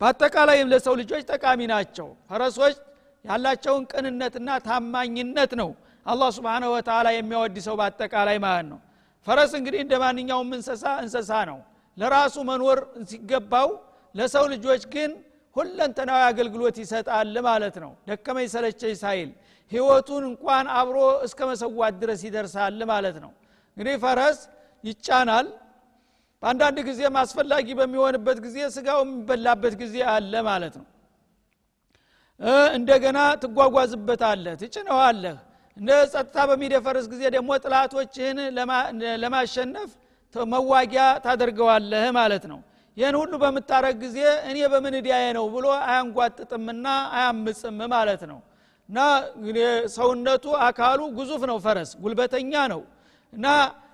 በአጠቃላይም 0.00 0.70
ለሰው 0.72 0.94
ልጆች 1.00 1.22
ጠቃሚ 1.30 1.60
ናቸው። 1.72 2.08
ፈረሶች 2.28 2.76
ያላቸውን 3.24 3.82
ቅንነትና 3.92 4.50
ታማኝነት 4.66 5.52
ነው 5.60 5.70
አላህ 6.06 6.28
ስብንሁ 6.36 6.68
ወተላ 6.74 7.08
የሚያወድሰው 7.14 7.74
በአጠቃላይ 7.80 8.38
ማለት 8.44 8.66
ነው። 8.72 8.78
ፈረስ 9.26 9.52
እንግዲህ 9.58 9.80
እንደ 9.84 9.94
ማንኛውም 10.02 10.50
እንሰሳ 10.58 10.84
እንሰሳ 11.02 11.30
ነው። 11.50 11.58
ለራሱ 11.96 12.36
መኖር 12.50 12.78
ሲገባው 13.10 13.68
ለሰው 14.14 14.44
ልጆች 14.52 14.82
ግን 14.94 15.10
ሁለንተናዊ 15.56 16.20
አገልግሎት 16.28 16.76
ይሰጣል 16.82 17.34
ማለት 17.48 17.76
ነው። 17.84 17.92
ደከመኝ 18.08 18.46
ሰለቸኝ 18.54 18.94
ሳይል 19.02 19.30
ህይወቱን 19.72 20.22
እንኳን 20.30 20.66
አብሮ 20.78 20.96
እስከ 21.26 21.40
መሰዋት 21.50 21.94
ድረስ 22.02 22.20
ይደርሳል 22.26 22.80
ማለት 22.92 23.16
ነው። 23.24 23.32
እንግዲህ 23.76 23.96
ፈረስ 24.04 24.38
ይጫናል። 24.84 25.46
በአንዳንድ 26.42 26.78
ጊዜም 26.88 27.16
አስፈላጊ 27.22 27.66
በሚሆንበት 27.78 28.38
ጊዜ 28.44 28.58
ስጋው 28.76 29.00
የሚበላበት 29.04 29.74
ጊዜ 29.82 29.96
አለ 30.12 30.32
ማለት 30.48 30.74
ነው 30.80 30.86
እንደገና 32.74 33.18
ትጓጓዝበታለህ 33.42 34.54
ትጭነዋለህ። 34.60 35.36
እንደ 35.76 35.90
ጸጥታ 36.12 36.36
በሚደፈርስ 36.50 37.06
ጊዜ 37.12 37.22
ደግሞ 37.34 37.50
ጥላቶችህን 37.64 38.38
ለማሸነፍ 39.22 39.90
መዋጊያ 40.34 41.04
ታደርገዋለህ 41.24 42.04
ማለት 42.18 42.44
ነው። 42.52 42.58
ይህን 42.96 43.16
ሁሉ 43.20 43.32
በምታረግ 43.42 43.94
ጊዜ 44.04 44.18
እኔ 44.50 44.58
በምን 44.72 44.94
እዲያየ 44.98 45.26
ነው 45.36 45.44
ብሎ 45.54 45.66
አያንጓጥጥምና 45.82 46.86
አያምፅም 47.16 47.78
ማለት 47.94 48.22
ነው። 48.30 48.38
እና 48.88 48.98
ሰውነቱ 49.96 50.44
አካሉ 50.66 51.00
ግዙፍ 51.18 51.42
ነው 51.50 51.58
ፈረስ 51.64 51.90
ጉልበተኛ 52.02 52.52
ነው። 52.72 52.82
እና 53.32 53.46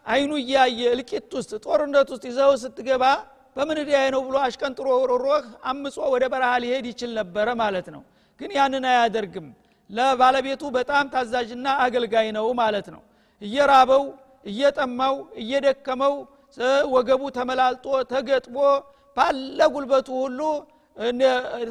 አይኑ 0.07 0.33
እያየ 0.43 0.81
እልቂት 0.95 1.33
ውስጥ 1.39 1.53
ጦርነት 1.65 2.09
ውስጥ 2.15 2.25
ይዘው 2.31 2.53
ስትገባ 2.63 3.05
በምን 3.57 3.79
እዲያየ 3.83 4.07
ነው 4.15 4.21
ብሎ 4.27 4.37
አሽቀንጥሮ 4.45 4.89
ሮሮህ 5.13 5.45
አምጾ 5.71 5.97
ወደ 6.15 6.25
በረሃ 6.33 6.53
ሊሄድ 6.65 6.87
ይችል 6.91 7.11
ነበረ 7.21 7.49
ማለት 7.63 7.87
ነው 7.95 8.03
ግን 8.41 8.51
ያንን 8.57 8.85
አያደርግም። 8.91 9.47
ለባለቤቱ 9.91 10.63
በጣም 10.77 11.05
ታዛዥና 11.13 11.67
አገልጋይ 11.85 12.29
ነው 12.37 12.47
ማለት 12.61 12.87
ነው። 12.95 13.03
እየራበው 13.43 14.05
እየጠማው 14.47 15.15
እየደከመው 15.43 16.15
ወገቡ 16.95 17.23
ተመላልጦ 17.37 17.87
ተገጥቦ 18.13 18.57
ባለ 19.17 19.59
ጉልበቱ 19.75 20.09
ሁሉ 20.23 20.41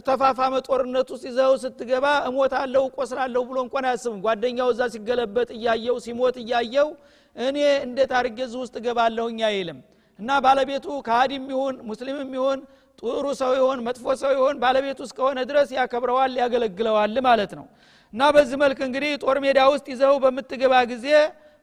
ተፋፋመ 0.08 0.54
ጦርነት 0.68 1.08
ውስጥ 1.14 1.24
ይዘው 1.30 1.54
ስትገባ 1.64 2.06
እሞታለሁ 2.28 2.84
እቆስላለሁ 2.90 3.42
ብሎ 3.50 3.58
እንኳን 3.66 3.86
አያስብም። 3.90 4.20
ጓደኛው 4.26 4.70
እዛ 4.74 4.82
ሲገለበጥ 4.94 5.50
እያየው 5.58 5.98
ሲሞት 6.06 6.36
እያየው 6.44 6.90
እኔ 7.36 7.58
እንዴት 7.86 8.12
አርጌ 8.20 8.38
እዚህ 8.48 8.60
ውስጥ 8.64 8.76
እገባለሁኝ 8.82 9.40
አይልም። 9.50 9.80
እና 10.20 10.30
ባለቤቱ 10.46 10.86
ከሃዲም 11.08 11.46
ይሁን 11.54 11.76
ሙስሊምም 11.90 12.30
ይሁን 12.38 12.60
ጥሩ 13.00 13.26
ሰው 13.40 13.52
ይሆን 13.58 13.80
መጥፎ 13.88 14.06
ሰው 14.22 14.32
ይሆን 14.36 14.56
ባለቤቱ 14.62 15.00
እስከሆነ 15.08 15.40
ድረስ 15.50 15.70
ያከብረዋል 15.78 16.34
ያገለግለዋል 16.42 17.16
ማለት 17.28 17.52
ነው። 17.60 17.66
እና 18.14 18.22
በዚህ 18.36 18.58
መልክ 18.64 18.80
እንግዲህ 18.88 19.12
ጦር 19.24 19.38
ሜዳ 19.46 19.60
ውስጥ 19.72 19.88
ይዘው 19.94 20.14
በምትገባ 20.24 20.74
ጊዜ 20.92 21.08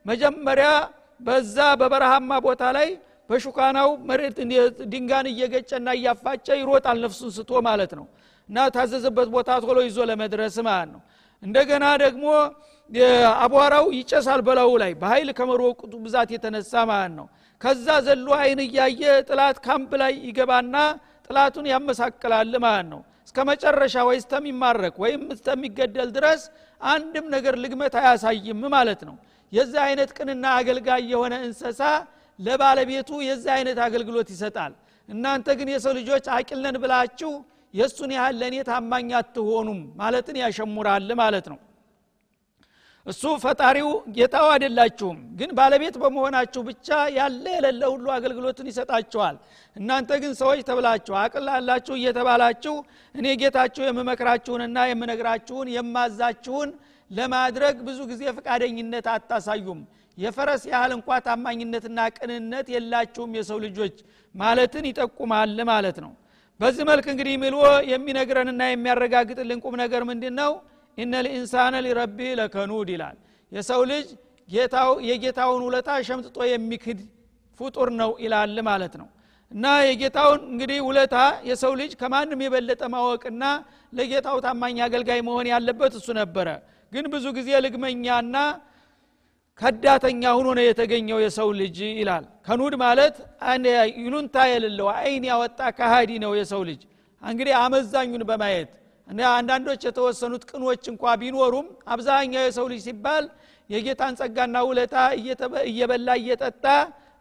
መጀመሪያ 0.06 0.68
በዛ 1.20 1.56
በበረሃማ 1.80 2.30
ቦታ 2.46 2.62
ላይ 2.76 2.88
በሹካናው 3.30 3.90
መሬት 4.08 4.38
ድንጋን 4.92 5.26
እየገጨና 5.30 5.88
እያፋጨ 5.98 6.46
ይሮጣል 6.60 6.98
ነፍሱን 7.04 7.30
ስቶ 7.36 7.60
ማለት 7.68 7.92
ነው። 7.98 8.06
እና 8.48 8.58
ታዘዘበት 8.74 9.28
ቦታ 9.34 9.50
ቶሎ 9.64 9.78
ይዞ 9.86 9.98
ለመድረስ 10.10 10.56
ማለት 10.68 10.90
ነው። 10.94 11.00
እንደገና 11.42 11.84
ደግሞ 12.02 12.24
አቧራው 13.44 13.86
ይጨሳል 13.98 14.40
በላዩ 14.46 14.72
ላይ 14.82 14.92
በኃይል 15.00 15.28
ከመሮቁቱ 15.38 15.92
ብዛት 16.04 16.30
የተነሳ 16.34 16.72
ማለት 16.90 17.14
ነው። 17.18 17.26
ከዛ 17.60 17.86
ዘሎ 18.06 18.28
አይን 18.40 18.60
እያየ 18.64 19.00
ጥላት 19.28 19.56
ካምፕ 19.66 19.90
ላይ 20.02 20.12
ይገባና 20.28 20.76
ጥላቱን 21.32 21.66
ያመሳቅላል 21.70 22.52
ማለት 22.64 22.86
ነው። 22.92 23.00
እስከ 23.26 23.38
መጨረሻ 23.48 23.94
ወይ 24.08 24.16
እስተሚማረክ 24.20 24.94
ወይም 25.02 25.22
እስተሚገደል 25.34 26.08
ድረስ 26.16 26.42
አንድም 26.80 27.26
ነገር 27.34 27.54
ልግመት 27.62 27.94
አያሳይም 28.00 28.60
ማለት 28.74 29.00
ነው። 29.08 29.14
የዚህ 29.52 29.80
አይነት 29.86 30.10
ቅንና 30.16 30.44
አገልጋይ 30.58 31.02
የሆነ 31.12 31.34
እንሰሳ 31.46 31.80
ለባለቤቱ 32.38 33.10
የዚህ 33.28 33.50
አይነት 33.56 33.78
አገልግሎት 33.86 34.28
ይሰጣል። 34.34 34.72
እናንተ 35.08 35.48
ግን 35.58 35.68
የሰው 35.74 35.92
ልጆች 36.00 36.24
አቂልነን 36.36 36.76
ብላችሁ 36.82 37.32
የእሱን 37.74 38.10
ያህል 38.16 38.36
ለእኔ 38.40 38.56
ታማኝ 38.68 39.10
አትሆኑም 39.20 39.80
ማለትን 40.00 40.36
ያሸሙራል 40.42 41.10
ማለት 41.22 41.46
ነው 41.52 41.58
እሱ 43.06 43.22
ፈጣሪው 43.42 43.88
ጌታው 44.16 44.46
አይደላችሁም 44.50 45.16
ግን 45.38 45.50
ባለቤት 45.58 45.96
በመሆናችሁ 46.02 46.60
ብቻ 46.68 46.88
ያለ 47.16 47.44
የሌለ 47.54 47.82
ሁሉ 47.92 48.06
አገልግሎትን 48.16 48.66
ይሰጣችኋል። 48.70 49.36
እናንተ 49.76 50.10
ግን 50.22 50.32
ሰዎች 50.40 50.60
ተብላችሁ 50.68 51.14
አቅል 51.22 51.48
አላችሁ 51.56 51.94
እየተባላችሁ 51.98 52.74
እኔ 53.14 53.26
ጌታችሁ 53.42 53.82
የምመክራችሁንና 53.86 54.86
የምነግራችሁን 54.90 55.72
የማዛችሁን 55.76 56.70
ለማድረግ 57.10 57.76
ብዙ 57.88 58.00
ጊዜ 58.10 58.22
ፈቃደኝነት 58.36 59.06
አታሳዩም። 59.14 59.80
የፈረስ 60.18 60.62
ያህል 60.70 60.92
እንኳ 60.96 61.18
ታማኝነትና 61.26 62.00
ቅንነት 62.16 62.66
የላችሁም 62.72 63.30
የሰው 63.38 63.58
ልጆች 63.66 63.96
ማለትን 64.34 64.84
ይጠቁማል 64.90 65.58
ማለት 65.70 65.96
ነው። 66.04 66.12
በዚህ 66.60 66.84
መልክ 66.90 67.06
እንግዲህ 67.12 67.34
ምሎ 67.42 67.56
የሚነግረንና 67.92 68.62
የሚያረጋግጥልን 68.70 69.60
ቁም 69.64 69.74
ነገር 69.82 70.02
ምንድን 70.10 70.34
ነው 70.40 70.52
ኢነ 70.98 71.12
ልኢንሳነ 71.24 71.74
ሊረቢ 71.84 72.18
ለከኑድ 72.40 72.88
ይላል። 72.94 73.16
የሰው 73.52 73.80
ልጅ 73.90 74.06
ጌታው 74.48 74.90
የጌታውን 75.08 75.62
ውለታ 75.66 75.90
ሸምጥጦ 76.08 76.38
የሚክድ 76.50 76.98
ፍጡር 77.60 77.88
ነው 78.00 78.10
ይላል 78.24 78.56
ማለት 78.68 78.94
ነው። 79.00 79.08
እና 79.52 79.66
የጌታውን 79.88 80.40
እንግዲህ 80.50 80.78
ውለታ 80.86 81.16
የሰው 81.48 81.72
ልጅ 81.80 81.92
ከማንም 82.00 82.40
የበለጠ 82.44 82.82
ማወቅና 82.94 83.44
ለጌታው 83.92 84.36
ታማኝ 84.44 84.78
አገልጋይ 84.86 85.20
መሆን 85.28 85.46
ያለበት 85.52 85.92
እሱ 85.98 86.08
ነበረ። 86.20 86.48
ግን 86.92 87.04
ብዙ 87.12 87.26
ጊዜ 87.38 87.48
ልግመኛና 87.64 88.36
ከዳተኛ 89.60 90.22
ሁኖ 90.36 90.48
ነው 90.58 90.64
የተገኘው 90.66 91.18
የሰው 91.24 91.48
ልጅ 91.58 91.76
ይላል። 91.98 92.24
ከኑድ 92.46 92.74
ማለት 92.82 93.16
ይሉንታ 93.98 94.36
የሌለው 94.52 94.88
አይን 94.94 95.24
ያወጣ 95.30 95.60
ካሃዲ 95.78 96.10
ነው 96.24 96.32
የሰው 96.40 96.62
ልጅ። 96.70 96.80
እንግዲህ 97.22 97.54
አመዛኙን 97.60 98.22
በማየት 98.30 98.70
አንዳንዶች 99.32 99.82
የተወሰኑት 99.86 100.42
ቅኖች 100.50 100.84
እንኳ 100.92 101.04
ቢኖሩም 101.22 101.66
አብዛኛው 101.92 102.42
የሰው 102.46 102.66
ልጅ 102.72 102.80
ሲባል 102.86 103.24
የጌታን 103.70 104.14
ጸጋና 104.20 104.56
ውለታ 104.68 104.94
እየበላ 105.68 106.08
እየጠጣ 106.20 106.64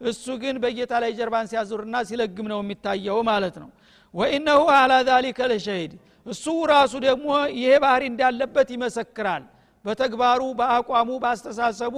እሱ 0.01 0.25
ግን 0.41 0.55
በጌታ 0.63 0.93
ላይ 1.03 1.11
ጀርባን 1.17 1.49
ሲያዙርና 1.51 1.95
ሲለግም 2.09 2.47
ነው 2.51 2.59
የሚታየው 2.63 3.19
ማለት 3.29 3.55
ነው። 3.61 3.69
ወኢነሁ 4.13 4.61
አላ 4.77 4.93
ዛሊከ 5.09 5.39
ለሸሂድ። 5.51 5.91
እሱ 6.25 6.45
ራሱ 6.71 6.93
ደግሞ 7.05 7.27
ይሄ 7.57 7.71
ባህሪ 7.83 8.03
እንዳለበት 8.11 8.69
ይመሰክራል። 8.75 9.43
በተግባሩ 9.85 10.41
በአቋሙ 10.59 11.09
በአስተሳሰቡ 11.23 11.95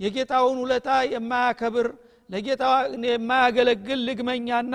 የጌታውን 0.00 0.56
ውለታ 0.62 0.88
የማያከብር 1.14 1.88
ለጌታ 2.30 2.64
የማያገለግል 3.08 4.00
ልግመኛና 4.08 4.74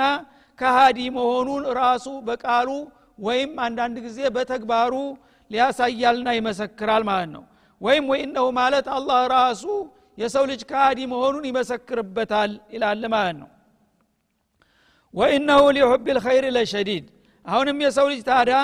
ከሃዲ 0.59 0.99
መሆኑን 1.17 1.63
ራሱ 1.79 2.07
በቃሉ 2.27 2.69
ወይም 3.17 3.51
አንዳንድ 3.65 3.97
ጊዜ 4.05 4.19
በተግባሩ 4.35 4.93
ሊያሳያልና 5.51 6.29
ይመሰክራል 6.37 7.03
ማለት 7.09 7.29
ነው። 7.35 7.43
ወይም 7.81 8.05
ወይነሁ 8.11 8.45
ማለት 8.59 8.87
አላህ 8.95 9.19
ራሱ 9.35 9.63
የሰው 10.17 10.43
ልጅ 10.51 10.61
ከሃዲ 10.69 10.99
መሆኑን 11.13 11.45
ይመሰክርበታል 11.49 12.51
ይላል 12.73 13.03
ማለት 13.13 13.35
ነው። 13.41 13.49
ወኢነሁ 15.13 15.63
ሊሑብ 15.75 16.07
ልኸይር 16.17 16.45
ለሸዲድ። 16.55 17.05
አሁንም 17.45 17.77
የሰው 17.85 18.07
ልጅ 18.11 18.21
ታዲያ 18.29 18.57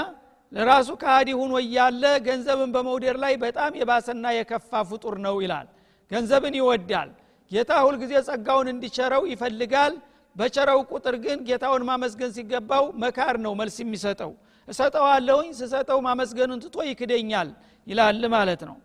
ለራሱ 0.51 0.89
ከሃዲ 1.01 1.29
ሁኖ 1.39 1.53
እያለ 1.63 2.03
ገንዘብን 2.25 2.69
በመውደድ 2.75 3.17
ላይ 3.23 3.33
በጣም 3.43 3.71
የባሰና 3.79 4.25
የከፋ 4.37 4.71
ፍጡር 4.89 5.15
ነው 5.25 5.35
ይላል። 5.43 5.67
ገንዘብን 6.11 6.55
ይወዳል። 6.59 7.09
ጌታ 7.51 7.71
ሁልጊዜ 7.85 8.13
ጸጋውን 8.27 8.67
እንዲቸረው 8.73 9.23
ይፈልጋል 9.31 9.93
በቸረው 10.35 10.79
ቁጥር 10.91 11.15
ግን 11.23 11.39
ጌታውን 11.47 11.83
ማመስገን 11.89 12.31
ሲገባው 12.35 12.85
መካር 13.01 13.35
ነው 13.45 13.53
መልስ 13.59 13.77
የሚሰጠው። 13.83 14.31
እሰጠዋለሁኝ 14.67 15.49
ስሰጠው 15.59 15.99
ማመስገኑን 16.07 16.59
ትቶ 16.63 16.77
ይክደኛል 16.89 17.49
ይላል 17.87 18.23
ማለት 18.35 18.61
ነው። 18.69 18.77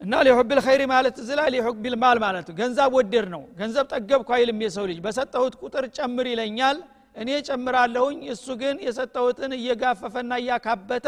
እና 0.00 0.14
ሊሑብ 0.26 0.50
ልኸይር 0.56 0.82
ማለት 0.92 1.16
እዝላ 1.22 1.40
ሊሑብ 1.54 1.84
ልማል 1.86 2.18
ማለት 2.24 2.48
ገንዘብ 2.58 2.92
ወደድ 2.98 3.26
ነው። 3.34 3.42
ገንዘብ 3.60 3.86
ጠገብኩ 3.92 4.28
አይልም 4.36 4.60
የሰው 4.64 4.84
ልጅ። 4.90 4.98
በሰጠሁት 5.06 5.54
ቁጥር 5.62 5.84
ጨምር 5.96 6.26
ይለኛል። 6.32 6.78
እኔ 7.16 7.30
ጨምራለሁኝ 7.48 8.18
እሱ 8.34 8.46
ግን 8.60 8.76
የሰጠሁትን 8.86 9.52
እየጋፈፈና 9.56 10.32
እያካበተ 10.42 11.06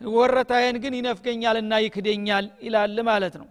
ወረታዬን 0.00 0.76
ግን 0.82 0.94
ይነፍገኛልና 0.98 1.72
ይክደኛል 1.84 2.46
ይላል 2.66 2.98
ማለት 3.10 3.34
ነው። 3.40 3.48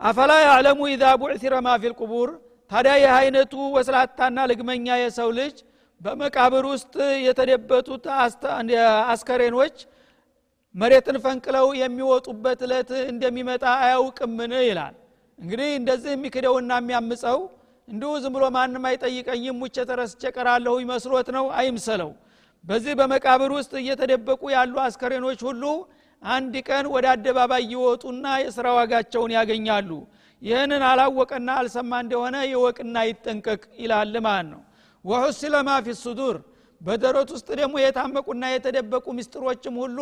አፈላ 0.00 0.32
ያዕለሙ 0.44 0.80
ኢዛ 0.92 1.04
ቡዕሲረ 1.22 1.54
ማ 1.64 1.76
ፊ 1.80 1.90
ልቁቡር 1.92 2.30
ታዲያ 2.72 2.92
ይህ 2.98 3.10
አይነቱ 3.16 3.54
ወስላታና 3.74 4.38
ልግመኛ 4.50 4.86
የሰው 5.00 5.30
ልጅ 5.38 5.56
በመቃብር 6.00 6.64
ውስጥ 6.70 6.94
የተደበቱት 7.26 8.04
አስከሬኖች 9.12 9.76
መሬትን 10.74 11.16
ፈንቅለው 11.24 11.66
የሚወጡበት 11.80 12.60
እለት 12.66 12.90
እንደሚመጣ 13.10 13.64
አያውቅምን? 13.80 14.52
ይላል። 14.68 14.94
እንግዲህ 15.38 15.70
እንደዚህ 15.80 16.10
የሚክደውና 16.14 16.72
የሚያምፀው 16.80 17.40
እንዲሁ 17.88 18.10
ዝም 18.22 18.32
ብሎ 18.36 18.44
ማንም 18.56 18.84
አይጠይቀኝም 18.90 19.58
ሙቼ 19.62 19.76
ተረስቼ 19.90 20.22
ቀራለሁ 20.36 20.74
መስሎት 20.92 21.28
ነው? 21.36 21.46
አይምሰለው። 21.58 22.10
በዚህ 22.64 22.92
በመቃብር 23.00 23.50
ውስጥ 23.58 23.72
እየተደበቁ 23.82 24.42
ያሉ 24.56 24.74
አስከሬኖች 24.86 25.40
ሁሉ 25.48 25.62
አንድ 26.22 26.54
ቀን 26.68 26.84
ወደ 26.94 27.06
አደባባይ 27.14 27.64
ይወጡና 27.72 28.26
የስራ 28.42 28.66
ዋጋቸውን 28.78 29.30
ያገኛሉ 29.38 29.90
ይህንን 30.42 30.82
አላወቀና 30.88 31.48
አልሰማ 31.58 31.92
እንደሆነ 32.04 32.36
ይወቅና 32.50 32.96
ይጠንቀቅ 33.08 33.62
ይላል 33.82 34.14
ማለት 34.26 34.48
ነው። 34.52 34.62
ወሑስለ 35.04 35.54
ማ 35.62 35.72
ሱዱር 36.02 36.36
በደረት 36.80 37.28
ውስጥ 37.34 37.48
ደግሞ 37.60 37.74
የታመቁና 37.82 38.44
የተደበቁ 38.52 39.06
ሚስጥሮችም 39.18 39.74
ሁሉ 39.82 39.98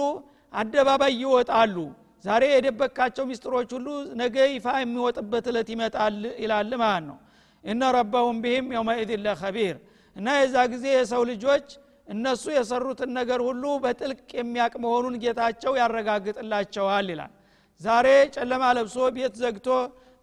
አደባባይ 0.53 1.12
ይወጣሉ። 1.22 1.76
ዛሬ 2.24 2.42
የደበካቸው 2.53 3.24
ሚስጥሮች 3.31 3.70
ሁሉ 3.76 3.87
ነገ 4.20 4.37
ይፋ 4.55 4.66
የሚወጥበት 4.81 5.44
እለት 5.50 5.68
ይመጣል 5.74 6.16
ይላል 6.42 6.72
ማለት 6.83 7.05
ነው። 7.11 7.18
እነ 7.64 7.83
ረበሁም 7.96 8.37
ቢህም 8.44 8.66
የውመኢድን 8.74 9.22
ለኸቢር 9.26 9.76
እና 10.16 10.29
የዛ 10.38 10.57
ጊዜ 10.72 10.85
የሰው 10.94 11.22
ልጆች 11.31 11.66
እነሱ 12.09 12.44
የሰሩትን 12.55 13.11
ነገር 13.18 13.40
ሁሉ 13.48 13.64
በጥልቅ 13.83 14.20
የሚያቅ 14.38 14.72
መሆኑን 14.85 15.16
ጌታቸው 15.24 15.72
ያረጋግጥላቸዋል 15.81 17.09
ይላል። 17.12 17.33
ዛሬ 17.81 18.07
ጨለማ 18.37 18.64
ለብሶ 18.79 18.96
ቤት 19.16 19.35
ዘግቶ 19.42 19.68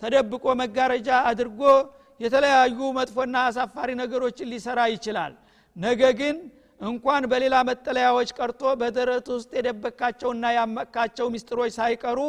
ተደብቆ 0.02 0.46
መጋረጃ 0.62 1.10
አድርጎ 1.30 1.62
የተለያዩ 2.20 2.80
መጥፎና 2.98 3.36
አሳፋሪ 3.48 3.90
ነገሮችን 4.02 4.50
ሊሰራ 4.54 4.80
ይችላል። 4.94 5.34
ነገ 5.76 6.02
ግን 6.20 6.38
እንኳን 6.82 7.24
በሌላ 7.32 7.56
መጠለያዎች 7.70 8.30
ቀርቶ 8.38 8.62
በደረት 8.82 9.28
ውስጥ 9.36 9.52
የደበካቸውና 9.58 10.46
ያመካቸው 10.58 11.28
ሚስጥሮች 11.34 11.72
ሳይቀሩ 11.78 12.20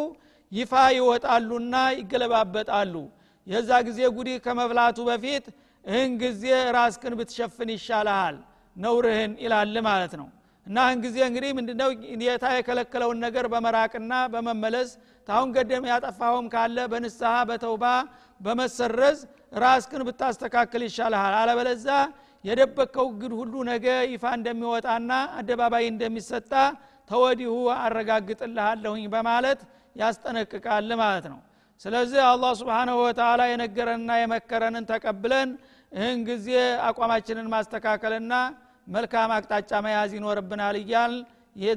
ይፋ 0.52 0.72
ይወጣሉና 0.96 1.74
ይገለባበጣሉ። 1.98 2.94
የዛ 3.46 3.70
ጊዜ 3.88 4.00
ጉዲ 4.16 4.30
ከመብላቱ 4.44 4.98
በፊት 5.08 5.44
እህን 5.84 6.12
ጊዜ 6.22 6.44
ራስክን 6.76 7.14
ብትሸፍን 7.18 7.70
ይሻልሃል 7.74 8.36
ነውርህን 8.76 9.32
ይላል 9.44 9.76
ማለት 9.88 10.12
ነው። 10.20 10.28
እና 10.66 10.78
ህን 10.88 10.98
ጊዜ 11.04 11.18
እንግዲህ 11.28 11.50
ምንድነው 11.58 11.90
ጌታ 12.22 12.46
የከለከለውን 12.54 13.18
ነገር 13.26 13.44
በመራቅና 13.52 14.12
በመመለስ 14.32 14.90
ታሁን 15.28 15.48
ገደም 15.56 15.84
ያጠፋውም 15.90 16.46
ካለ 16.52 16.78
በንስሐ 16.92 17.32
በተውባ 17.48 17.84
በመሰረዝ 18.40 19.18
ራስክን 19.62 20.02
ብታስተካክል 20.08 20.82
ይሻልሃል። 20.86 21.34
አለበለዛ 21.40 21.86
የደበቀው 22.44 23.08
ግድ 23.20 23.32
ሁሉ 23.38 23.54
ነገ 23.70 23.86
ይፋ 24.12 24.24
እንደሚወጣና 24.38 25.10
አደባባይ 25.38 25.84
እንደሚሰጣ 25.92 26.52
ተወዲሁ 27.10 27.52
አረጋግጥልሃለሁኝ 27.78 29.04
በማለት 29.14 29.60
ያስጠነቅቃል 29.96 30.90
ማለት 31.02 31.26
ነው። 31.32 31.38
ስለዚህ 31.80 32.20
አላህ 32.28 32.52
ስብንሁ 32.60 32.96
ወተላ 33.02 33.40
የነገረንና 33.50 34.10
የመከረንን 34.20 34.86
ተቀብለን 34.90 35.50
ይህን 35.92 36.20
ጊዜ 36.28 36.48
አቋማችንን 36.88 37.46
ማስተካከልና 37.52 38.32
መልካም 38.86 39.30
አቅጣጫ 39.36 39.70
መያዝ 39.86 40.10
ይኖርብናል 40.18 40.76
እያል 40.80 41.14
ይህ 41.58 41.72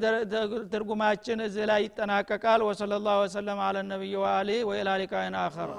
ትርጉማችን 0.74 1.39
እዚህ 1.46 1.63
ላይ 1.70 1.80
ይጠናቀቃል። 1.86 2.62
ወሰለ 2.67 2.94
ላሁ 3.06 3.17
ወሰለም 3.24 3.60
አለ 3.67 3.78
ነቢይ 3.88 4.15
ወአሊህ 4.22 4.60
ወኢላ 4.70 4.89
ሊቃይን 5.02 5.36
አኸር 5.41 5.72